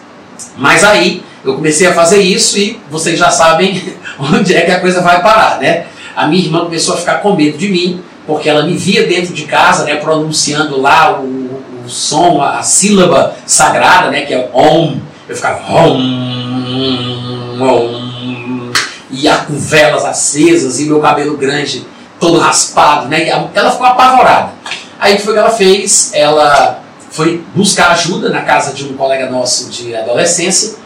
[0.56, 4.80] Mas aí eu comecei a fazer isso e vocês já sabem onde é que a
[4.80, 5.86] coisa vai parar, né?
[6.14, 9.32] A minha irmã começou a ficar com medo de mim, porque ela me via dentro
[9.32, 14.98] de casa, né, pronunciando lá o, o som, a, sílaba sagrada, né, que é Om.
[15.28, 15.98] Eu ficava Om,
[17.60, 18.72] Om,
[19.10, 21.86] e a, com velas acesas e meu cabelo grande
[22.18, 23.28] todo raspado, né?
[23.28, 24.52] ela ficou apavorada.
[24.98, 26.10] Aí o que foi que ela fez?
[26.14, 30.76] Ela foi buscar ajuda na casa de um colega nosso de adolescência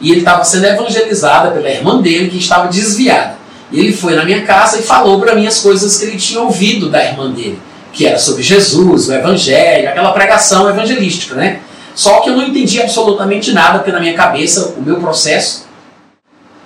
[0.00, 3.39] e ele estava sendo evangelizado pela irmã dele que estava desviada.
[3.72, 6.40] E ele foi na minha casa e falou para mim as coisas que ele tinha
[6.40, 7.58] ouvido da irmã dele,
[7.92, 11.60] que era sobre Jesus, o evangelho, aquela pregação evangelística, né?
[11.94, 15.66] Só que eu não entendi absolutamente nada, porque na minha cabeça, o meu processo.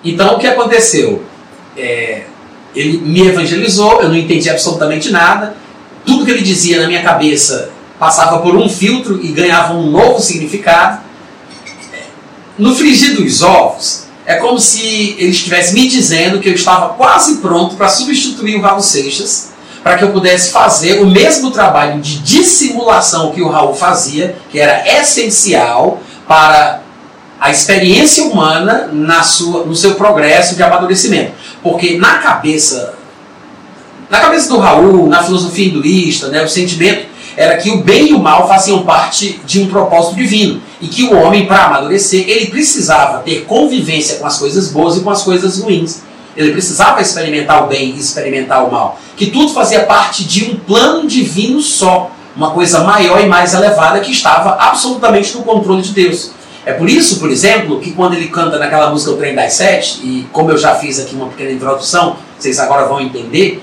[0.04, 1.24] Então o que aconteceu?
[1.76, 2.22] É,
[2.74, 5.56] ele me evangelizou, eu não entendi absolutamente nada.
[6.04, 10.20] Tudo que ele dizia na minha cabeça passava por um filtro e ganhava um novo
[10.20, 11.02] significado.
[12.58, 17.36] No frigir dos ovos, é como se ele estivesse me dizendo que eu estava quase
[17.36, 22.18] pronto para substituir o Raul Seixas, para que eu pudesse fazer o mesmo trabalho de
[22.20, 26.80] dissimulação que o Raul fazia, que era essencial para
[27.38, 31.32] a experiência humana na sua, no seu progresso de amadurecimento.
[31.62, 32.94] Porque na cabeça,
[34.08, 38.14] na cabeça do Raul, na filosofia hinduísta, né, o sentimento era que o bem e
[38.14, 42.46] o mal faziam parte de um propósito divino e que o homem, para amadurecer, ele
[42.46, 46.02] precisava ter convivência com as coisas boas e com as coisas ruins.
[46.36, 48.98] Ele precisava experimentar o bem e experimentar o mal.
[49.16, 54.00] Que tudo fazia parte de um plano divino só, uma coisa maior e mais elevada
[54.00, 56.32] que estava absolutamente no controle de Deus.
[56.66, 60.00] É por isso, por exemplo, que quando ele canta naquela música O Trem das Sete,
[60.02, 63.62] e como eu já fiz aqui uma pequena introdução, vocês agora vão entender,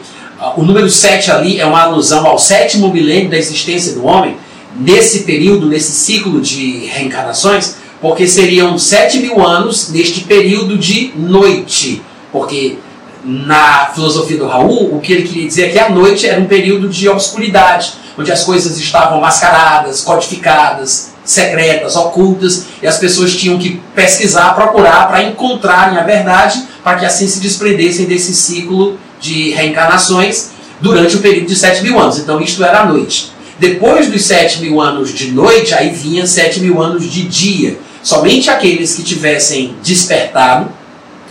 [0.56, 4.38] o número 7 ali é uma alusão ao sétimo milênio da existência do homem,
[4.76, 12.02] nesse período, nesse ciclo de reencarnações, porque seriam sete mil anos neste período de noite.
[12.32, 12.78] Porque
[13.24, 16.46] na filosofia do Raul, o que ele queria dizer é que a noite era um
[16.46, 23.60] período de obscuridade, onde as coisas estavam mascaradas, codificadas, secretas, ocultas, e as pessoas tinham
[23.60, 29.52] que pesquisar, procurar para encontrarem a verdade, para que assim se desprendessem desse ciclo de
[29.52, 30.50] reencarnações
[30.82, 32.18] durante o período de 7 mil anos.
[32.18, 33.32] Então isto era a noite.
[33.60, 37.78] Depois dos 7 mil anos de noite, aí vinha 7 mil anos de dia.
[38.02, 40.70] Somente aqueles que tivessem despertado,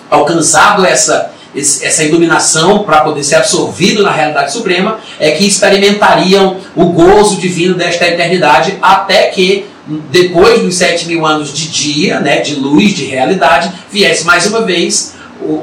[0.09, 6.87] alcançado essa, essa iluminação para poder ser absorvido na realidade suprema, é que experimentariam o
[6.87, 9.67] gozo divino desta eternidade, até que
[10.11, 14.63] depois dos 7 mil anos de dia, né, de luz, de realidade, viesse mais uma
[14.63, 15.15] vez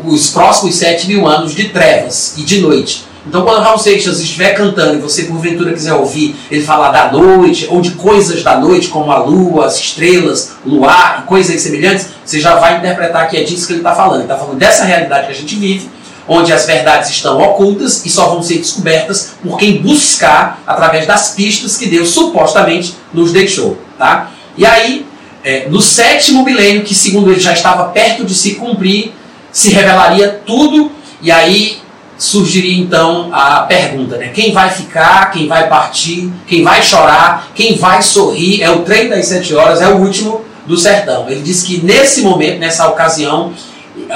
[0.06, 3.06] os próximos sete mil anos de trevas e de noite.
[3.28, 7.68] Então, quando Raul Seixas estiver cantando e você, porventura, quiser ouvir ele falar da noite
[7.70, 12.40] ou de coisas da noite, como a lua, as estrelas, luar e coisas semelhantes, você
[12.40, 14.22] já vai interpretar que é disso que ele está falando.
[14.22, 15.90] Ele está falando dessa realidade que a gente vive,
[16.26, 21.32] onde as verdades estão ocultas e só vão ser descobertas por quem buscar através das
[21.32, 23.78] pistas que Deus supostamente nos deixou.
[23.98, 24.32] Tá?
[24.58, 25.06] E aí,
[25.44, 29.14] é, no sétimo milênio, que segundo ele já estava perto de se cumprir,
[29.58, 31.80] se revelaria tudo, e aí
[32.16, 34.28] surgiria então a pergunta, né?
[34.28, 38.62] Quem vai ficar, quem vai partir, quem vai chorar, quem vai sorrir?
[38.62, 41.28] É o trem das sete horas, é o último do sertão.
[41.28, 43.52] Ele diz que nesse momento, nessa ocasião,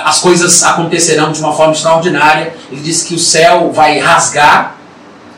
[0.05, 2.53] as coisas acontecerão de uma forma extraordinária.
[2.71, 4.77] Ele diz que o céu vai rasgar,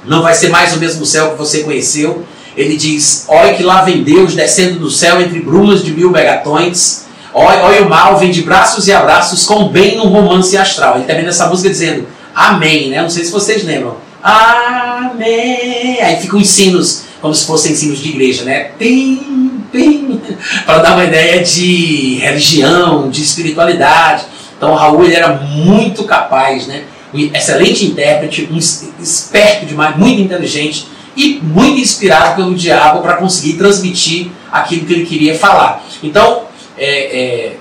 [0.04, 2.26] não vai ser mais o mesmo céu que você conheceu.
[2.58, 7.04] Ele diz: Olha que lá vem Deus descendo do céu entre brumas de mil megatons.
[7.34, 10.96] Olha, o mal, vem de braços e abraços com bem no romance astral.
[10.96, 13.02] Ele termina essa música dizendo: Amém, né?
[13.02, 13.98] Não sei se vocês lembram.
[14.22, 16.00] Amém.
[16.02, 18.72] Aí ficam os sinos, como se fossem sinos de igreja, né?
[18.78, 20.22] Pim, pim.
[20.66, 24.26] Para dar uma ideia de religião, de espiritualidade.
[24.56, 26.84] Então Raul ele era muito capaz, né?
[27.14, 33.54] Um excelente intérprete, um esperto demais, muito inteligente e muito inspirado pelo diabo para conseguir
[33.54, 35.84] transmitir aquilo que ele queria falar.
[36.02, 36.44] Então,
[36.84, 37.56] é, é,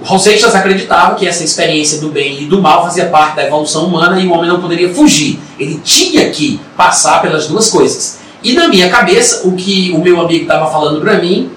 [0.00, 3.44] o Raul Seixas acreditava que essa experiência do bem e do mal fazia parte da
[3.44, 5.38] evolução humana e o homem não poderia fugir.
[5.58, 8.20] Ele tinha que passar pelas duas coisas.
[8.42, 11.50] E na minha cabeça, o que o meu amigo estava falando para mim,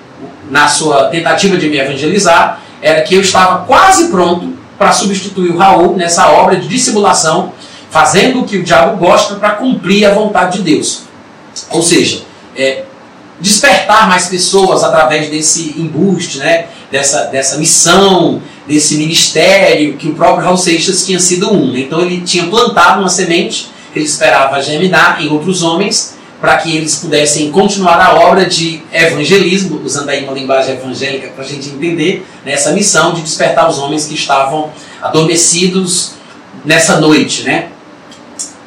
[0.52, 5.58] na sua tentativa de me evangelizar, era que eu estava quase pronto para substituir o
[5.58, 7.54] Raul nessa obra de dissimulação,
[7.90, 11.04] fazendo o que o diabo gosta para cumprir a vontade de Deus.
[11.72, 12.24] Ou seja,
[12.56, 12.84] é,
[13.40, 16.68] despertar mais pessoas através desse embuste, né?
[16.92, 21.76] dessa, dessa missão, desse ministério que o próprio Raul Seixas tinha sido um.
[21.76, 26.96] Então ele tinha plantado uma semente, ele esperava germinar em outros homens para que eles
[26.96, 32.26] pudessem continuar a obra de evangelismo, usando aí uma linguagem evangélica para a gente entender
[32.46, 32.54] né?
[32.54, 34.70] essa missão de despertar os homens que estavam
[35.02, 36.12] adormecidos
[36.64, 37.44] nessa noite.
[37.44, 37.70] Né?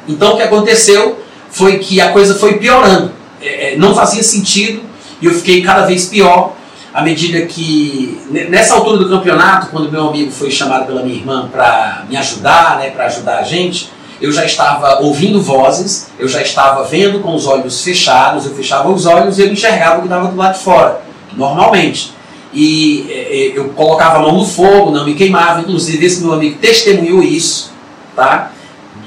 [0.07, 3.18] Então o que aconteceu foi que a coisa foi piorando.
[3.41, 4.81] É, é não fazia sentido
[5.21, 6.53] e eu fiquei cada vez pior
[6.93, 11.47] à medida que nessa altura do campeonato, quando meu amigo foi chamado pela minha irmã
[11.51, 13.89] para me ajudar, né, para ajudar a gente,
[14.21, 18.89] eu já estava ouvindo vozes, eu já estava vendo com os olhos fechados, eu fechava
[18.89, 21.01] os olhos e eu enxergava o que estava do lado de fora,
[21.37, 22.13] normalmente.
[22.51, 26.57] E é, eu colocava a mão no fogo, não me queimava, inclusive esse meu amigo
[26.59, 27.71] testemunhou isso,
[28.15, 28.51] tá?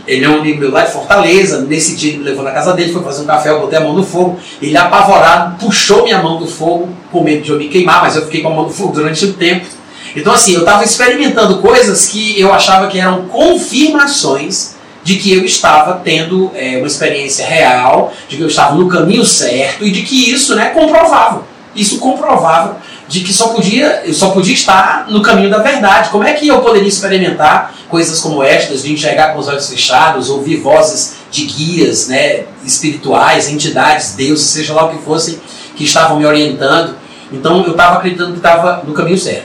[0.07, 1.62] Ele é um amigo meu lá de Fortaleza.
[1.62, 3.83] Nesse dia ele me levou na casa dele, foi fazer um café, eu botei a
[3.83, 4.38] mão no fogo.
[4.61, 8.23] Ele, apavorado, puxou minha mão do fogo, com medo de eu me queimar, mas eu
[8.23, 9.67] fiquei com a mão no fogo durante um tempo.
[10.15, 15.45] Então, assim, eu estava experimentando coisas que eu achava que eram confirmações de que eu
[15.45, 20.03] estava tendo é, uma experiência real, de que eu estava no caminho certo e de
[20.03, 21.45] que isso né, comprovava.
[21.75, 22.77] Isso comprovava
[23.12, 26.09] de que só podia, eu só podia estar no caminho da verdade.
[26.09, 30.31] Como é que eu poderia experimentar coisas como estas, de enxergar com os olhos fechados,
[30.31, 35.38] ouvir vozes de guias né, espirituais, entidades, deuses, seja lá o que fossem,
[35.77, 36.96] que estavam me orientando.
[37.31, 39.44] Então eu estava acreditando que estava no caminho certo.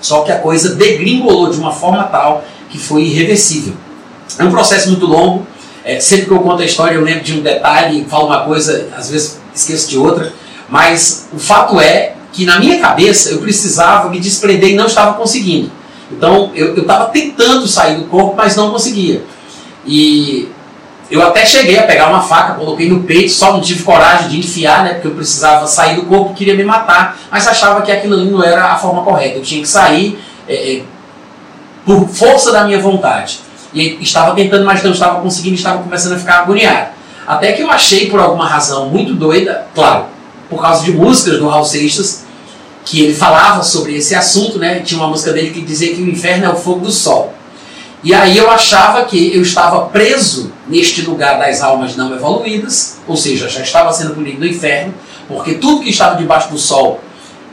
[0.00, 3.74] Só que a coisa degringolou de uma forma tal que foi irreversível.
[4.36, 5.46] É um processo muito longo.
[5.84, 8.88] É, sempre que eu conto a história, eu lembro de um detalhe, falo uma coisa,
[8.96, 10.32] às vezes esqueço de outra.
[10.68, 15.14] Mas o fato é que na minha cabeça eu precisava me desprender e não estava
[15.14, 15.70] conseguindo.
[16.10, 19.22] Então eu estava tentando sair do corpo, mas não conseguia.
[19.86, 20.48] E
[21.10, 24.38] eu até cheguei a pegar uma faca, coloquei no peito, só não tive coragem de
[24.38, 24.94] enfiar, né?
[24.94, 28.42] Porque eu precisava sair do corpo, queria me matar, mas achava que aquilo ali não
[28.42, 29.38] era a forma correta.
[29.38, 30.82] Eu tinha que sair é, é,
[31.84, 33.40] por força da minha vontade.
[33.72, 36.90] E estava tentando, mas não estava conseguindo, estava começando a ficar agoniado.
[37.26, 40.06] Até que eu achei, por alguma razão muito doida, claro,
[40.50, 42.24] por causa de músicas do Raul Seixas,
[42.84, 44.80] que ele falava sobre esse assunto, né?
[44.80, 47.32] Tinha uma música dele que dizia que o inferno é o fogo do sol.
[48.02, 53.16] E aí eu achava que eu estava preso neste lugar das almas não evoluídas, ou
[53.16, 54.94] seja, já estava sendo punido no inferno,
[55.28, 56.98] porque tudo que estava debaixo do sol,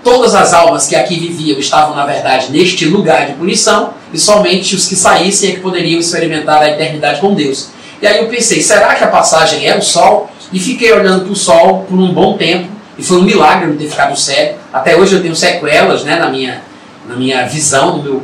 [0.04, 4.74] todas as almas que aqui viviam estavam, na verdade, neste lugar de punição, e somente
[4.74, 7.68] os que saíssem é que poderiam experimentar a eternidade com Deus.
[8.02, 10.30] E aí eu pensei, será que a passagem é o sol?
[10.54, 13.78] E fiquei olhando para o sol por um bom tempo, e foi um milagre não
[13.78, 14.58] ter ficado cego.
[14.74, 16.62] Até hoje eu tenho sequelas né, na, minha,
[17.08, 18.24] na minha visão, no meu,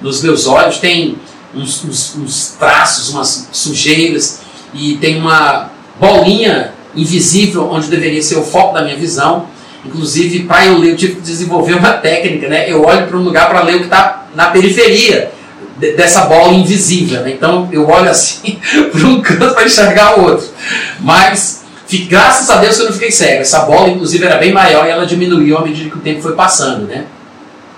[0.00, 0.78] nos meus olhos.
[0.78, 1.16] Tem
[1.54, 4.40] uns, uns, uns traços, umas sujeiras
[4.72, 9.48] e tem uma bolinha invisível onde deveria ser o foco da minha visão.
[9.84, 12.48] Inclusive, para eu ler, eu tive que desenvolver uma técnica.
[12.48, 12.70] Né?
[12.70, 15.32] Eu olho para um lugar para ler o que está na periferia.
[15.78, 17.20] de- dessa bola invisível.
[17.20, 17.32] Né?
[17.32, 18.58] Então eu olho assim
[18.90, 20.48] por um canto para enxergar o outro.
[21.00, 21.55] Mas
[22.08, 23.42] graças a Deus eu não fiquei cego.
[23.42, 26.34] Essa bola, inclusive, era bem maior e ela diminuiu à medida que o tempo foi
[26.34, 26.86] passando.
[26.86, 27.06] Né?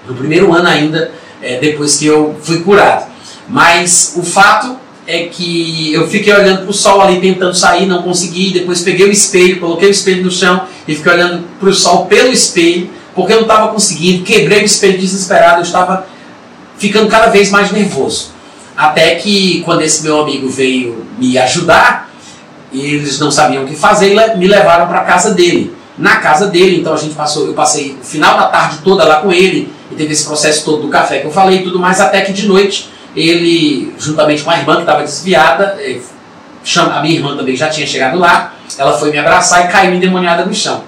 [0.06, 3.06] No primeiro ano ainda, é, depois que eu fui curado.
[3.48, 8.02] Mas o fato é que eu fiquei olhando para o sol ali tentando sair, não
[8.02, 8.50] consegui.
[8.52, 12.06] Depois peguei o espelho, coloquei o espelho no chão e fiquei olhando para o sol
[12.06, 14.24] pelo espelho, porque eu não estava conseguindo.
[14.24, 16.06] Quebrei o espelho desesperado, eu estava
[16.78, 18.32] ficando cada vez mais nervoso.
[18.76, 22.07] Até que quando esse meu amigo veio me ajudar,
[22.72, 25.74] eles não sabiam o que fazer e me levaram para a casa dele.
[25.96, 29.16] Na casa dele, então a gente passou, eu passei o final da tarde toda lá
[29.16, 32.00] com ele e teve esse processo todo do café que eu falei e tudo mais,
[32.00, 35.98] até que de noite ele, juntamente com a irmã que estava desviada, eh,
[36.76, 40.44] a minha irmã também já tinha chegado lá, ela foi me abraçar e caiu endemoniada
[40.44, 40.84] no chão.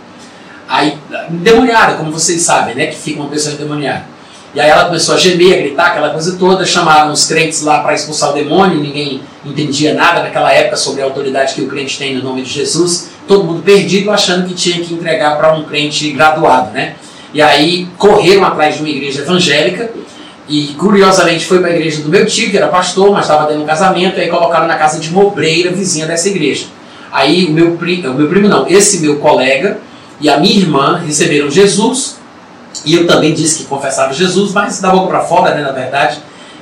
[0.69, 0.97] Aí,
[1.29, 4.05] endemoniada, como vocês sabem, né, que fica uma pessoa endemoniada.
[4.53, 7.81] E aí ela começou a gemer, a gritar, aquela coisa toda, chamaram os crentes lá
[7.81, 11.97] para expulsar o demônio, ninguém entendia nada naquela época sobre a autoridade que o crente
[11.97, 15.63] tem no nome de Jesus, todo mundo perdido achando que tinha que entregar para um
[15.63, 16.95] crente graduado, né?
[17.33, 19.93] E aí correram atrás de uma igreja evangélica
[20.49, 23.63] e curiosamente foi para a igreja do meu tio, que era pastor, mas estava dando
[23.63, 26.67] um casamento, e aí colocaram na casa de uma obreira vizinha dessa igreja.
[27.13, 29.79] Aí o meu, pri, o meu primo não, esse meu colega
[30.21, 32.20] e a minha irmã receberam Jesus
[32.85, 36.19] e eu também disse que confessava Jesus, mas da boca para fora, né, na verdade.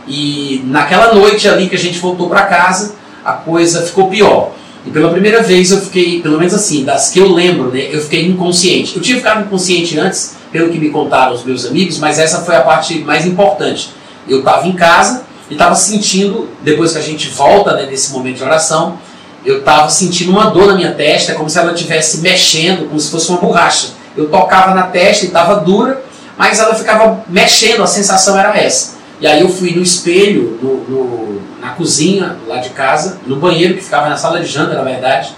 [0.07, 2.95] E naquela noite ali que a gente voltou para casa,
[3.25, 4.53] a coisa ficou pior.
[4.87, 8.01] E pela primeira vez eu fiquei, pelo menos assim, das que eu lembro, né, eu
[8.01, 8.97] fiquei inconsciente.
[8.97, 12.57] Eu tinha ficado inconsciente antes, pelo que me contaram os meus amigos, mas essa foi
[12.57, 13.91] a parte mais importante.
[14.27, 18.39] Eu estava em casa e estava sentindo, depois que a gente volta né, nesse momento
[18.39, 18.99] de oração,
[19.45, 23.11] eu estava sentindo uma dor na minha testa, como se ela estivesse mexendo, como se
[23.11, 23.89] fosse uma borracha.
[24.17, 26.03] Eu tocava na testa e estava dura,
[26.39, 28.97] mas ela ficava mexendo, a sensação era essa.
[29.21, 33.75] E aí eu fui no espelho, no, no- na cozinha lá de casa, no banheiro
[33.75, 35.33] que ficava na sala de janta, na verdade,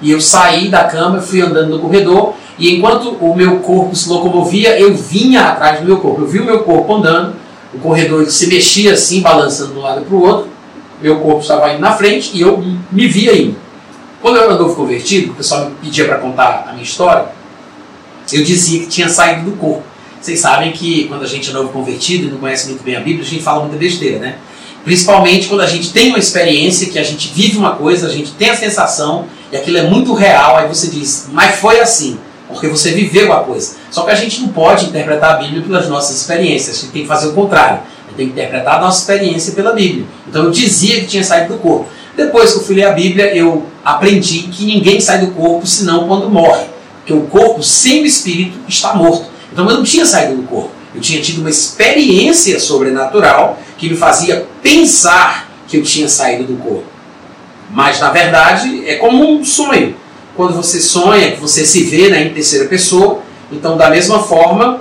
[0.00, 4.08] e eu saí da cama, fui andando no corredor, e enquanto o meu corpo se
[4.08, 6.22] locomovia, eu vinha atrás do meu corpo.
[6.22, 7.34] Eu vi o meu corpo andando,
[7.74, 10.48] o corredor se mexia assim, balançando de um lado para o outro,
[11.02, 12.56] meu corpo estava indo na frente e eu
[12.90, 13.56] me via indo.
[14.22, 17.26] Quando eu novo convertido, o pessoal me pedia para contar a minha história,
[18.32, 19.82] eu dizia que tinha saído do corpo.
[20.20, 23.00] Vocês sabem que quando a gente é novo convertido e não conhece muito bem a
[23.00, 24.36] Bíblia, a gente fala muita besteira, né?
[24.84, 28.32] Principalmente quando a gente tem uma experiência, que a gente vive uma coisa, a gente
[28.32, 32.18] tem a sensação, e aquilo é muito real, aí você diz, mas foi assim,
[32.48, 33.76] porque você viveu a coisa.
[33.90, 37.02] Só que a gente não pode interpretar a Bíblia pelas nossas experiências, a gente tem
[37.02, 37.80] que fazer o contrário.
[37.80, 40.04] A gente tem que interpretar a nossa experiência pela Bíblia.
[40.28, 41.86] Então eu dizia que tinha saído do corpo.
[42.16, 46.06] Depois que eu fui ler a Bíblia, eu aprendi que ninguém sai do corpo senão
[46.06, 46.64] quando morre.
[46.98, 49.29] Porque o corpo sem o espírito está morto.
[49.52, 50.70] Então eu não tinha saído do corpo.
[50.94, 56.56] Eu tinha tido uma experiência sobrenatural que me fazia pensar que eu tinha saído do
[56.56, 56.84] corpo.
[57.70, 59.94] Mas na verdade é como um sonho.
[60.36, 63.20] Quando você sonha, que você se vê né, em terceira pessoa,
[63.52, 64.80] então da mesma forma,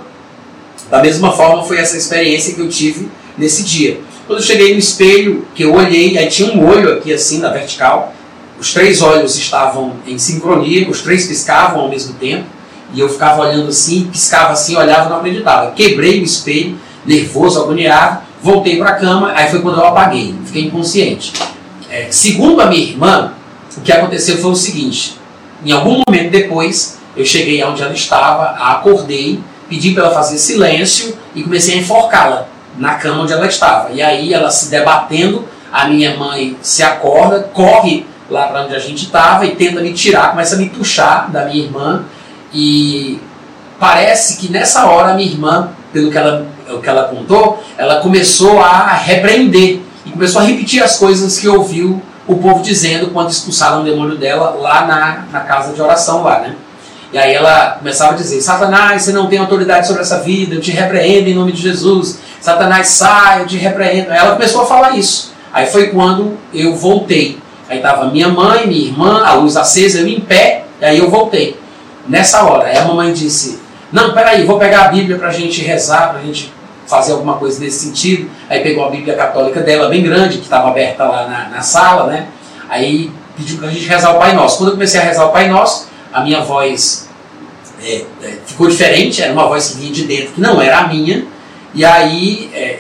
[0.90, 4.00] da mesma forma foi essa experiência que eu tive nesse dia.
[4.26, 7.50] Quando eu cheguei no espelho, que eu olhei, aí tinha um olho aqui assim na
[7.50, 8.14] vertical,
[8.60, 12.46] os três olhos estavam em sincronia, os três piscavam ao mesmo tempo,
[12.94, 15.72] e eu ficava olhando assim, piscava assim, olhava e não acreditava.
[15.72, 20.66] Quebrei o espelho, nervoso, agoniado, voltei para a cama, aí foi quando eu apaguei, fiquei
[20.66, 21.34] inconsciente.
[21.90, 23.34] É, segundo a minha irmã,
[23.76, 25.16] o que aconteceu foi o seguinte:
[25.64, 31.18] em algum momento depois, eu cheguei aonde ela estava, acordei, pedi para ela fazer silêncio
[31.36, 33.92] e comecei a enforcá-la na cama onde ela estava.
[33.92, 38.80] E aí ela se debatendo, a minha mãe se acorda, corre lá para onde a
[38.80, 42.06] gente estava e tenta me tirar, começa a me puxar da minha irmã
[42.54, 43.20] e
[43.80, 48.60] parece que nessa hora minha irmã, pelo que ela, o que ela contou, ela começou
[48.60, 53.82] a repreender e começou a repetir as coisas que ouviu o povo dizendo quando expulsaram
[53.82, 56.56] o demônio dela lá na, na casa de oração lá, né?
[57.12, 60.62] E aí ela começava a dizer, Satanás, você não tem autoridade sobre essa vida, eu
[60.62, 62.20] te repreendo em nome de Jesus.
[62.39, 64.12] Satanás, sai, eu te repreendo.
[64.12, 65.34] Ela começou a falar isso.
[65.52, 67.39] Aí foi quando eu voltei.
[67.68, 71.10] Aí estava minha mãe, minha irmã, a luz acesa, eu em pé, e aí eu
[71.10, 71.60] voltei.
[72.10, 73.60] Nessa hora, aí a mamãe disse,
[73.91, 76.51] não, peraí, vou pegar a Bíblia para a gente rezar, para a gente
[76.88, 78.30] fazer alguma coisa nesse sentido.
[78.49, 82.07] Aí pegou a Bíblia católica dela, bem grande, que estava aberta lá na, na sala,
[82.07, 82.28] né?
[82.68, 84.57] Aí pediu para a gente rezar o Pai Nosso.
[84.57, 87.07] Quando eu comecei a rezar o Pai Nosso, a minha voz
[87.82, 90.88] é, é, ficou diferente, era uma voz que vinha de dentro, que não era a
[90.88, 91.26] minha,
[91.74, 92.80] e aí é,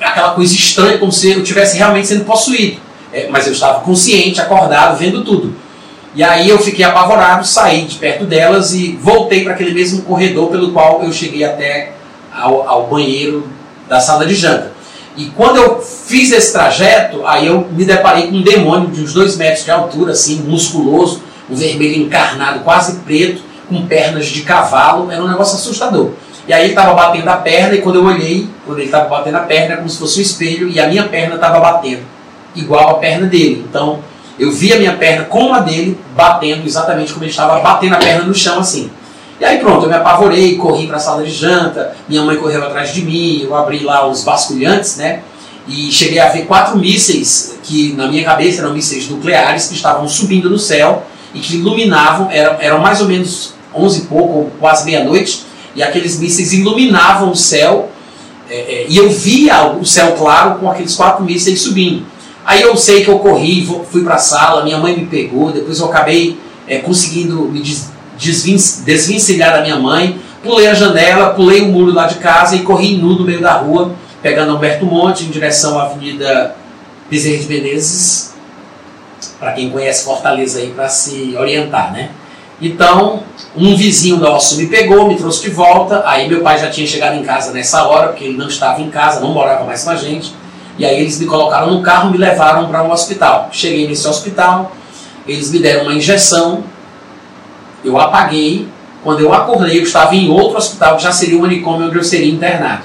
[0.00, 2.80] aquela coisa estranha, como se eu estivesse realmente sendo possuído.
[3.12, 5.52] É, mas eu estava consciente, acordado, vendo tudo.
[6.14, 10.50] E aí eu fiquei apavorado, saí de perto delas e voltei para aquele mesmo corredor
[10.50, 11.92] pelo qual eu cheguei até
[12.34, 13.46] ao, ao banheiro
[13.88, 14.72] da sala de janta.
[15.16, 19.12] E quando eu fiz esse trajeto, aí eu me deparei com um demônio de uns
[19.12, 25.10] dois metros de altura, assim, musculoso, um vermelho encarnado, quase preto, com pernas de cavalo,
[25.10, 26.12] era um negócio assustador.
[26.46, 29.36] E aí ele estava batendo a perna, e quando eu olhei, quando ele estava batendo
[29.36, 32.02] a perna, era como se fosse um espelho, e a minha perna estava batendo,
[32.54, 33.64] igual a perna dele.
[33.68, 34.00] Então,
[34.40, 37.98] eu vi a minha perna com a dele batendo exatamente como ele estava batendo a
[37.98, 38.90] perna no chão, assim.
[39.38, 42.64] E aí pronto, eu me apavorei, corri para a sala de janta, minha mãe correu
[42.64, 45.20] atrás de mim, eu abri lá os basculhantes, né?
[45.68, 50.08] E cheguei a ver quatro mísseis, que na minha cabeça eram mísseis nucleares, que estavam
[50.08, 54.86] subindo no céu e que iluminavam, eram, eram mais ou menos 11 e pouco, quase
[54.86, 55.44] meia-noite,
[55.76, 57.90] e aqueles mísseis iluminavam o céu,
[58.48, 62.04] é, é, e eu via o céu claro com aqueles quatro mísseis subindo.
[62.50, 65.78] Aí eu sei que eu corri, fui para a sala, minha mãe me pegou, depois
[65.78, 66.36] eu acabei
[66.66, 67.62] é, conseguindo me
[68.16, 72.96] desvencilhar da minha mãe, pulei a janela, pulei o muro lá de casa e corri
[72.96, 76.56] nu no meio da rua, pegando Alberto Monte em direção à Avenida
[77.08, 78.34] Bezerra de Menezes,
[79.38, 82.10] para quem conhece Fortaleza aí para se orientar, né?
[82.60, 83.22] Então,
[83.56, 86.02] um vizinho nosso me pegou, me trouxe de volta.
[86.04, 88.90] Aí meu pai já tinha chegado em casa nessa hora, porque ele não estava em
[88.90, 90.39] casa, não morava mais com a gente.
[90.80, 93.50] E aí eles me colocaram no carro e me levaram para um hospital.
[93.52, 94.74] Cheguei nesse hospital,
[95.28, 96.64] eles me deram uma injeção,
[97.84, 98.66] eu apaguei.
[99.04, 102.02] Quando eu acordei, eu estava em outro hospital, que já seria o manicômio onde eu
[102.02, 102.82] seria internado.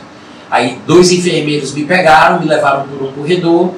[0.52, 3.72] Aí dois enfermeiros me pegaram, me levaram por um corredor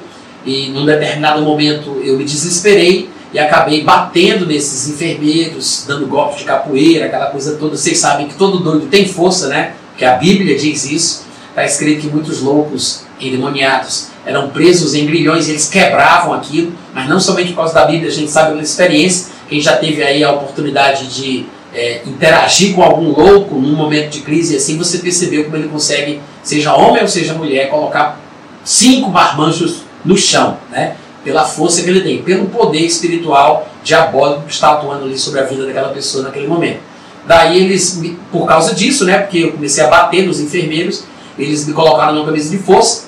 [0.44, 6.44] e num determinado momento eu me desesperei e acabei batendo nesses enfermeiros, dando golpes de
[6.44, 7.76] capoeira, aquela coisa toda.
[7.76, 9.74] Vocês sabem que todo doido tem força, né?
[9.96, 11.24] Que a Bíblia diz isso.
[11.50, 17.08] Está escrito que muitos loucos endemoniados eram presos em grilhões e eles quebravam aquilo, mas
[17.08, 19.32] não somente por causa da Bíblia, a gente sabe pela experiência.
[19.48, 24.20] Quem já teve aí a oportunidade de é, interagir com algum louco num momento de
[24.20, 28.20] crise, assim você percebeu como ele consegue, seja homem ou seja mulher, colocar
[28.64, 30.96] cinco marmanjos no chão, né?
[31.24, 35.44] pela força que ele tem, pelo poder espiritual diabólico que está atuando ali sobre a
[35.44, 36.80] vida daquela pessoa naquele momento.
[37.26, 38.00] Daí eles,
[38.32, 41.04] por causa disso, né, porque eu comecei a bater nos enfermeiros,
[41.38, 43.07] eles me colocaram numa camisa de força,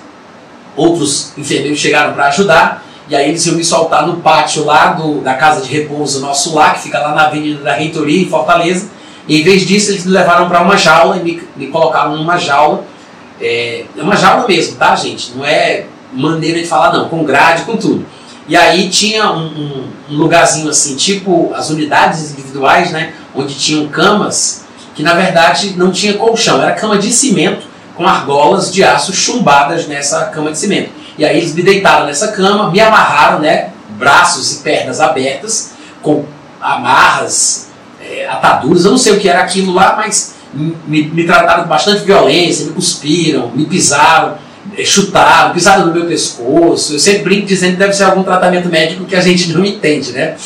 [0.81, 5.21] outros enfermeiros chegaram para ajudar, e aí eles iam me soltar no pátio lá do,
[5.21, 8.89] da casa de repouso nosso lá, que fica lá na Avenida da Reitoria, em Fortaleza,
[9.29, 12.39] e em vez disso eles me levaram para uma jaula e me, me colocaram numa
[12.39, 12.85] jaula,
[13.41, 15.33] é, é uma jaula mesmo, tá gente?
[15.37, 18.07] Não é maneira de falar, não, com grade, com tudo.
[18.49, 23.13] E aí tinha um, um, um, lugarzinho assim, tipo as unidades individuais, né?
[23.35, 24.65] Onde tinham camas
[24.95, 27.70] que na verdade não tinha colchão, era cama de cimento
[28.01, 30.91] com argolas de aço chumbadas nessa cama de cimento.
[31.19, 33.69] E aí eles me deitaram nessa cama, me amarraram, né?
[33.99, 36.25] Braços e pernas abertas, com
[36.59, 37.69] amarras,
[38.01, 41.69] é, ataduras, eu não sei o que era aquilo lá, mas me, me trataram com
[41.69, 44.39] bastante violência, me cuspiram, me pisaram
[44.85, 46.95] chutaram, pisaram no meu pescoço.
[46.95, 50.13] Eu sempre brinco dizendo que deve ser algum tratamento médico que a gente não entende,
[50.13, 50.37] né?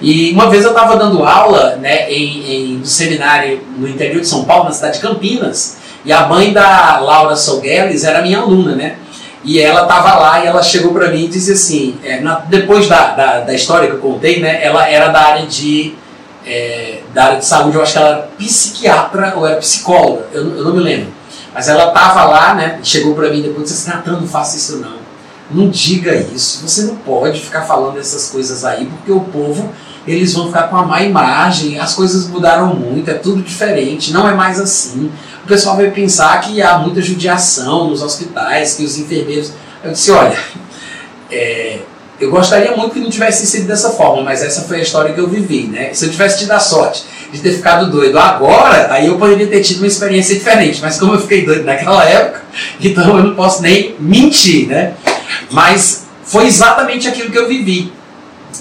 [0.00, 4.26] E uma vez eu estava dando aula né, em, em um seminário no interior de
[4.26, 8.74] São Paulo, na cidade de Campinas, e a mãe da Laura Solgueles era minha aluna,
[8.74, 8.96] né?
[9.44, 12.88] E ela estava lá e ela chegou para mim e disse assim, é, na, depois
[12.88, 14.64] da, da, da, história que eu contei, né?
[14.64, 15.94] Ela era da área de
[16.44, 20.56] é, da área de saúde, eu acho que ela era psiquiatra ou era psicóloga, eu,
[20.56, 21.08] eu não me lembro.
[21.54, 22.78] Mas ela estava lá, né?
[22.82, 25.02] Chegou para mim depois e disse assim: Natan, não faça isso não.
[25.50, 26.66] Não diga isso.
[26.66, 29.70] Você não pode ficar falando essas coisas aí, porque o povo
[30.06, 31.78] eles vão ficar com a má imagem.
[31.78, 34.12] As coisas mudaram muito, é tudo diferente.
[34.12, 35.10] Não é mais assim.
[35.44, 39.52] O pessoal vai pensar que há muita judiação nos hospitais, que os enfermeiros.
[39.84, 40.38] Eu disse: olha,
[41.30, 41.80] é,
[42.22, 45.20] eu gostaria muito que não tivesse sido dessa forma, mas essa foi a história que
[45.20, 45.92] eu vivi, né?
[45.92, 47.02] Se eu tivesse tido a sorte
[47.32, 50.80] de ter ficado doido agora, aí eu poderia ter tido uma experiência diferente.
[50.80, 52.42] Mas como eu fiquei doido naquela época,
[52.80, 54.94] então eu não posso nem mentir, né?
[55.50, 57.92] Mas foi exatamente aquilo que eu vivi.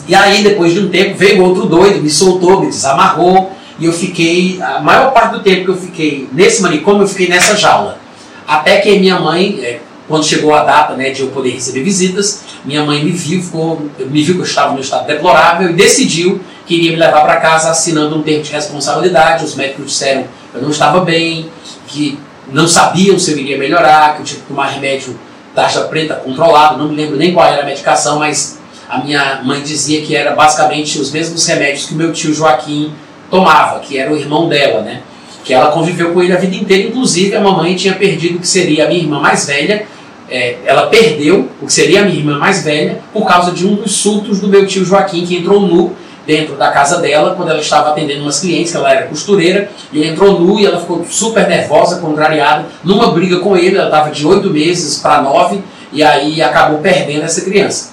[0.07, 3.93] E aí, depois de um tempo, veio outro doido, me soltou, me desamarrou, e eu
[3.93, 7.99] fiquei, a maior parte do tempo que eu fiquei nesse manicômio, eu fiquei nessa jaula.
[8.47, 9.80] Até que minha mãe, é,
[10.12, 13.89] quando chegou a data né, de eu poder receber visitas, minha mãe me viu, ficou,
[13.97, 17.38] me viu que eu estava no estado deplorável e decidiu que iria me levar para
[17.38, 19.45] casa assinando um termo de responsabilidade.
[19.45, 21.49] Os médicos disseram que eu não estava bem,
[21.88, 22.20] que
[22.51, 25.18] não sabiam se eu iria melhorar, que eu tinha que tomar remédio
[25.55, 28.59] taxa preta controlado, não me lembro nem qual era a medicação, mas
[28.89, 32.93] a minha mãe dizia que era basicamente os mesmos remédios que o meu tio Joaquim
[33.30, 35.01] tomava, que era o irmão dela, né?
[35.43, 38.86] Que ela conviveu com ele a vida inteira, inclusive a mamãe tinha perdido que seria
[38.86, 39.88] a minha irmã mais velha,
[40.32, 43.75] é, ela perdeu o que seria a minha irmã mais velha por causa de um
[43.75, 45.93] dos surtos do meu tio Joaquim, que entrou nu
[46.25, 50.07] dentro da casa dela, quando ela estava atendendo umas clientes, que ela era costureira, e
[50.07, 54.25] entrou nu e ela ficou super nervosa, contrariada, numa briga com ele, ela estava de
[54.25, 55.61] oito meses para nove,
[55.91, 57.91] e aí acabou perdendo essa criança.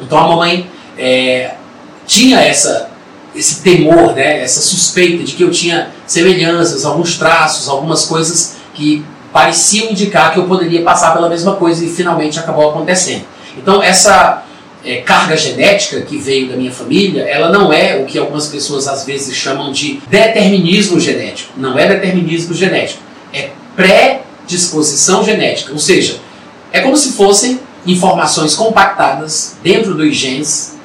[0.00, 0.68] Então a mamãe
[0.98, 1.52] é,
[2.06, 2.90] tinha essa,
[3.36, 9.04] esse temor, né, essa suspeita de que eu tinha semelhanças, alguns traços, algumas coisas que
[9.32, 13.24] pareciam indicar que eu poderia passar pela mesma coisa e finalmente acabou acontecendo.
[13.56, 14.44] Então essa
[14.84, 18.88] é, carga genética que veio da minha família, ela não é o que algumas pessoas
[18.88, 21.52] às vezes chamam de determinismo genético.
[21.56, 23.02] Não é determinismo genético,
[23.32, 25.72] é predisposição genética.
[25.72, 26.18] Ou seja,
[26.72, 30.76] é como se fossem informações compactadas dentro dos genes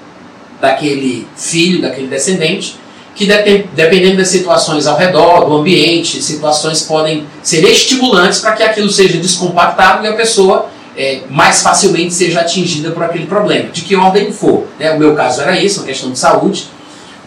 [0.61, 2.77] daquele filho, daquele descendente,
[3.15, 3.25] que
[3.73, 9.17] dependendo das situações ao redor, do ambiente, situações podem ser estimulantes para que aquilo seja
[9.17, 14.33] descompactado e a pessoa é, mais facilmente seja atingida por aquele problema, de que ordem
[14.33, 14.67] for.
[14.77, 14.91] Né?
[14.91, 16.67] O meu caso era isso, uma questão de saúde,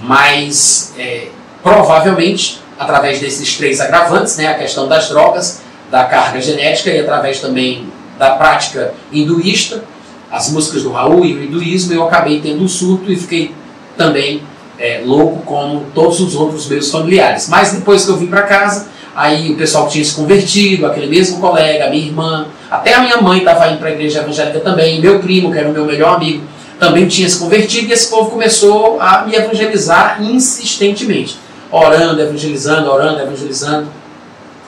[0.02, 1.28] mas é,
[1.62, 7.40] provavelmente através desses três agravantes, né, a questão das drogas, da carga genética e através
[7.40, 9.82] também da prática hinduísta,
[10.30, 13.54] as músicas do Raul e o hinduísmo, eu acabei tendo um surto e fiquei
[13.96, 14.42] também
[14.78, 17.48] é, louco como todos os outros meus familiares.
[17.48, 21.06] Mas depois que eu vim para casa, aí o pessoal que tinha se convertido, aquele
[21.06, 24.60] mesmo colega, a minha irmã, até a minha mãe estava indo para a igreja evangélica
[24.60, 26.44] também, meu primo, que era o meu melhor amigo,
[26.78, 31.36] também tinha se convertido e esse povo começou a me evangelizar insistentemente.
[31.70, 33.88] Orando, evangelizando, orando, evangelizando.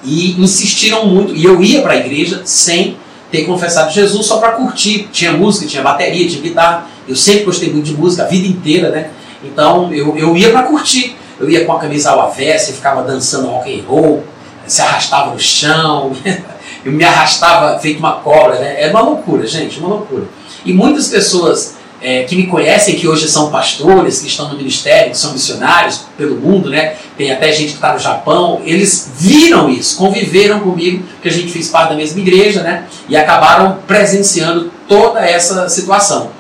[0.03, 1.35] E insistiram muito.
[1.35, 2.97] E eu ia para a igreja sem
[3.31, 5.09] ter confessado Jesus só para curtir.
[5.13, 6.87] Tinha música, tinha bateria, tinha guitarra.
[7.07, 9.11] Eu sempre gostei muito de música, a vida inteira, né?
[9.43, 11.17] Então eu, eu ia para curtir.
[11.39, 14.25] Eu ia com a camisa ao avesso e ficava dançando rock and roll,
[14.67, 16.13] se arrastava no chão,
[16.85, 18.83] eu me arrastava feito uma cobra, né?
[18.83, 20.25] Era uma loucura, gente, uma loucura.
[20.65, 25.11] E muitas pessoas é, que me conhecem, que hoje são pastores, que estão no ministério,
[25.11, 26.95] que são missionários pelo mundo, né?
[27.17, 31.53] Tem até gente que está no Japão, eles viram isso, conviveram comigo, que a gente
[31.53, 32.85] fez parte da mesma igreja, né?
[33.09, 36.31] E acabaram presenciando toda essa situação.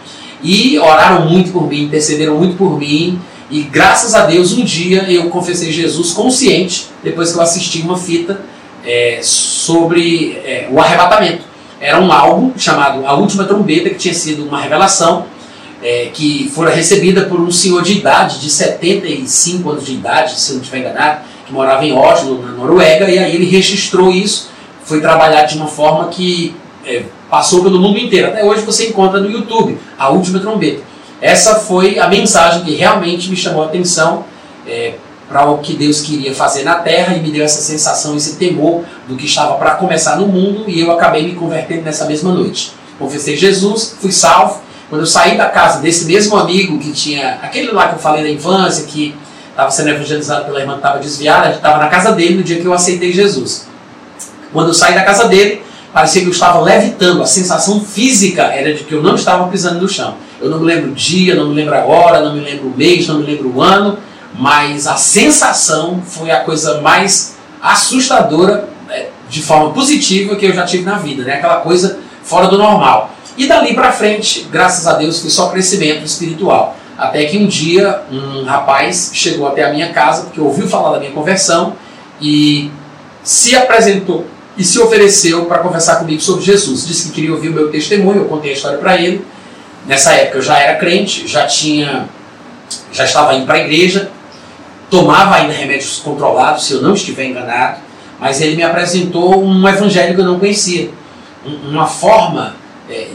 [0.42, 3.20] E oraram muito por mim, intercederam muito por mim,
[3.50, 7.98] e graças a Deus, um dia eu confessei Jesus consciente, depois que eu assisti uma
[7.98, 8.40] fita
[8.84, 11.44] é, sobre é, o arrebatamento.
[11.80, 15.26] Era um álbum chamado A Última Trombeta, que tinha sido uma revelação
[15.82, 20.50] é, que fora recebida por um senhor de idade, de 75 anos de idade, se
[20.50, 24.50] eu não estiver enganado, que morava em Oslo, na Noruega, e aí ele registrou isso,
[24.84, 26.54] foi trabalhado de uma forma que
[26.84, 28.28] é, passou pelo mundo inteiro.
[28.28, 30.82] Até hoje você encontra no YouTube, A Última Trombeta.
[31.20, 34.24] Essa foi a mensagem que realmente me chamou a atenção
[34.66, 34.94] é,
[35.28, 38.84] para o que Deus queria fazer na terra e me deu essa sensação, esse temor
[39.06, 42.72] do que estava para começar no mundo e eu acabei me convertendo nessa mesma noite.
[42.98, 44.60] Confessei Jesus, fui salvo
[44.90, 48.24] quando eu saí da casa desse mesmo amigo que tinha, aquele lá que eu falei
[48.24, 49.14] da infância, que
[49.48, 52.64] estava sendo evangelizado pela irmã que estava desviada, estava na casa dele no dia que
[52.64, 53.68] eu aceitei Jesus.
[54.52, 55.62] Quando eu saí da casa dele,
[55.92, 59.80] parecia que eu estava levitando, a sensação física era de que eu não estava pisando
[59.80, 60.14] no chão.
[60.40, 62.76] Eu não me lembro o dia, não me lembro a hora, não me lembro o
[62.76, 63.98] mês, não me lembro o ano,
[64.34, 70.64] mas a sensação foi a coisa mais assustadora, né, de forma positiva, que eu já
[70.64, 71.34] tive na vida, né?
[71.34, 73.10] aquela coisa fora do normal.
[73.36, 76.76] E dali para frente, graças a Deus, foi só crescimento espiritual.
[76.96, 80.98] Até que um dia um rapaz chegou até a minha casa, porque ouviu falar da
[80.98, 81.74] minha conversão
[82.20, 82.70] e
[83.22, 84.26] se apresentou
[84.60, 86.86] e se ofereceu para conversar comigo sobre Jesus.
[86.86, 89.24] Disse que queria ouvir o meu testemunho, eu contei a história para ele.
[89.86, 92.06] Nessa época eu já era crente, já tinha,
[92.92, 94.10] já estava indo para a igreja,
[94.90, 97.78] tomava ainda remédios controlados, se eu não estiver enganado,
[98.20, 100.90] mas ele me apresentou um evangelho que eu não conhecia,
[101.66, 102.54] uma forma
[102.90, 103.08] é,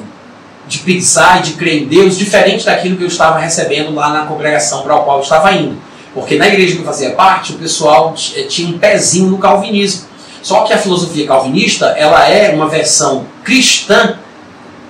[0.68, 4.26] de pensar e de crer em Deus diferente daquilo que eu estava recebendo lá na
[4.26, 5.78] congregação para a qual eu estava indo.
[6.12, 10.08] Porque na igreja que eu fazia parte, o pessoal eh, tinha um pezinho no calvinismo.
[10.46, 14.20] Só que a filosofia calvinista, ela é uma versão cristã,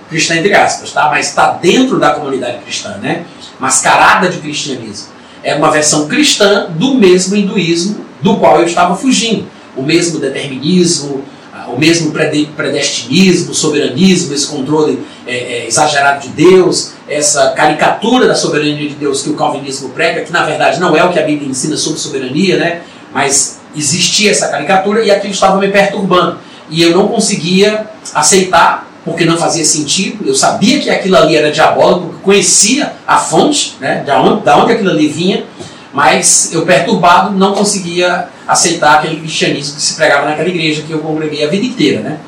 [0.09, 1.07] cristã entre aspas, tá?
[1.09, 3.23] mas está dentro da comunidade cristã, né?
[3.57, 5.13] mascarada de cristianismo.
[5.41, 9.47] É uma versão cristã do mesmo hinduísmo do qual eu estava fugindo.
[9.77, 11.23] O mesmo determinismo,
[11.69, 18.89] o mesmo predestinismo, soberanismo, esse controle é, é, exagerado de Deus, essa caricatura da soberania
[18.89, 21.49] de Deus que o calvinismo prega, que na verdade não é o que a Bíblia
[21.49, 22.81] ensina sobre soberania, né?
[23.13, 26.37] mas existia essa caricatura e aquilo estava me perturbando.
[26.69, 30.27] E eu não conseguia aceitar, porque não fazia sentido.
[30.27, 34.03] Eu sabia que aquilo ali era diabólico, porque conhecia a fonte, né?
[34.03, 35.45] de onde, de onde aquilo ali vinha,
[35.93, 40.99] mas eu perturbado não conseguia aceitar aquele cristianismo que se pregava naquela igreja que eu
[40.99, 42.19] congreguei a vida inteira, né?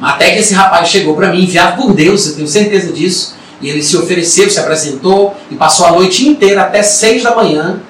[0.00, 3.68] Até que esse rapaz chegou para mim, enviado por Deus, eu tenho certeza disso, e
[3.68, 7.80] ele se ofereceu, se apresentou e passou a noite inteira até seis da manhã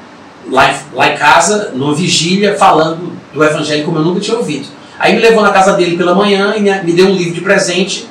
[0.50, 4.66] lá lá em casa, numa vigília, falando do evangelho como eu nunca tinha ouvido.
[4.98, 7.40] Aí me levou na casa dele pela manhã e me, me deu um livro de
[7.40, 8.06] presente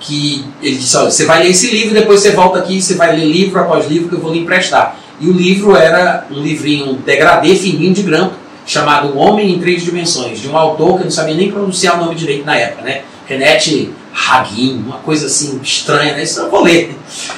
[0.00, 3.16] que ele disse, olha, você vai ler esse livro, depois você volta aqui, você vai
[3.16, 4.96] ler livro após livro que eu vou lhe emprestar.
[5.20, 8.34] E o livro era um livrinho degradê, fininho de grampo,
[8.66, 12.04] chamado Homem em Três Dimensões, de um autor que eu não sabia nem pronunciar o
[12.04, 13.02] nome direito na época, né?
[13.26, 16.24] Renete Hagin, uma coisa assim estranha, né?
[16.24, 16.96] Isso eu vou ler.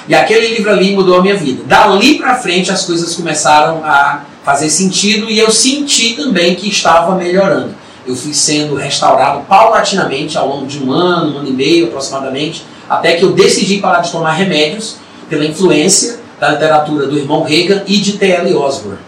[0.09, 1.63] E aquele livro ali mudou a minha vida.
[1.65, 7.17] Dali para frente as coisas começaram a fazer sentido e eu senti também que estava
[7.17, 7.75] melhorando.
[8.07, 12.65] Eu fui sendo restaurado paulatinamente ao longo de um ano, um ano e meio aproximadamente,
[12.89, 17.83] até que eu decidi parar de tomar remédios pela influência da literatura do irmão Reagan
[17.89, 18.55] e de T.L.
[18.55, 19.01] Osborne.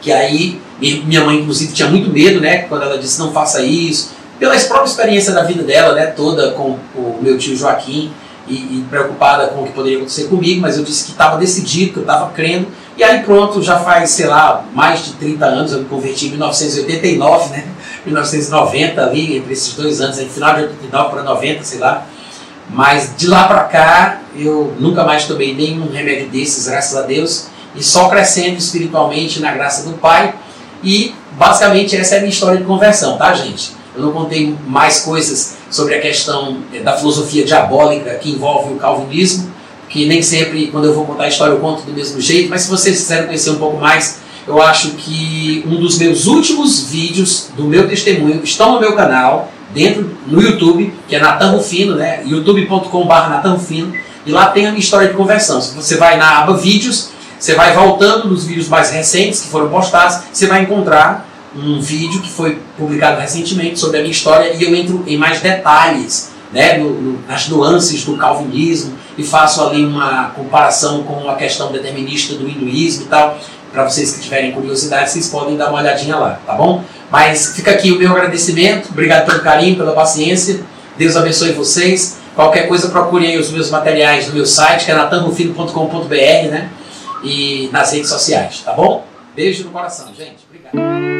[0.00, 4.10] Que aí, minha mãe inclusive tinha muito medo, né, quando ela disse não faça isso,
[4.40, 8.10] pela própria experiência da vida dela, né, toda com o meu tio Joaquim,
[8.48, 11.92] e, e preocupada com o que poderia acontecer comigo, mas eu disse que estava decidido,
[11.92, 12.66] que eu estava crendo,
[13.00, 16.30] e aí pronto, já faz, sei lá, mais de 30 anos, eu me converti em
[16.32, 17.64] 1989, né,
[18.04, 22.06] 1990 ali, entre esses dois anos, entre final de 89 para 90, sei lá,
[22.68, 27.46] mas de lá para cá, eu nunca mais tomei nenhum remédio desses, graças a Deus,
[27.74, 30.34] e só crescendo espiritualmente na graça do Pai.
[30.84, 33.72] E basicamente essa é a minha história de conversão, tá, gente?
[33.96, 38.76] Eu não contei mais coisas sobre a questão eh, da filosofia diabólica que envolve o
[38.76, 39.49] calvinismo,
[39.90, 42.62] que nem sempre, quando eu vou contar a história, eu conto do mesmo jeito, mas
[42.62, 47.48] se vocês quiserem conhecer um pouco mais, eu acho que um dos meus últimos vídeos
[47.56, 52.22] do meu testemunho estão no meu canal, dentro no YouTube, que é Natan Rufino, né?
[52.24, 53.92] youtube.com.br Natan Rufino,
[54.24, 55.60] e lá tem a minha história de conversão.
[55.60, 59.68] Se você vai na aba vídeos, você vai voltando nos vídeos mais recentes que foram
[59.68, 64.62] postados, você vai encontrar um vídeo que foi publicado recentemente sobre a minha história e
[64.62, 69.84] eu entro em mais detalhes, né, no, no, nas nuances do calvinismo e faço ali
[69.84, 73.38] uma comparação com a questão determinista do hinduísmo e tal.
[73.72, 76.82] Para vocês que tiverem curiosidade, vocês podem dar uma olhadinha lá, tá bom?
[77.10, 80.60] Mas fica aqui o meu agradecimento, obrigado pelo carinho, pela paciência.
[80.98, 82.18] Deus abençoe vocês.
[82.34, 86.14] Qualquer coisa, procurem os meus materiais no meu site, que é natanrufino.com.br,
[86.50, 86.70] né?
[87.22, 89.04] E nas redes sociais, tá bom?
[89.34, 90.38] Beijo no coração, gente.
[90.48, 91.19] Obrigado.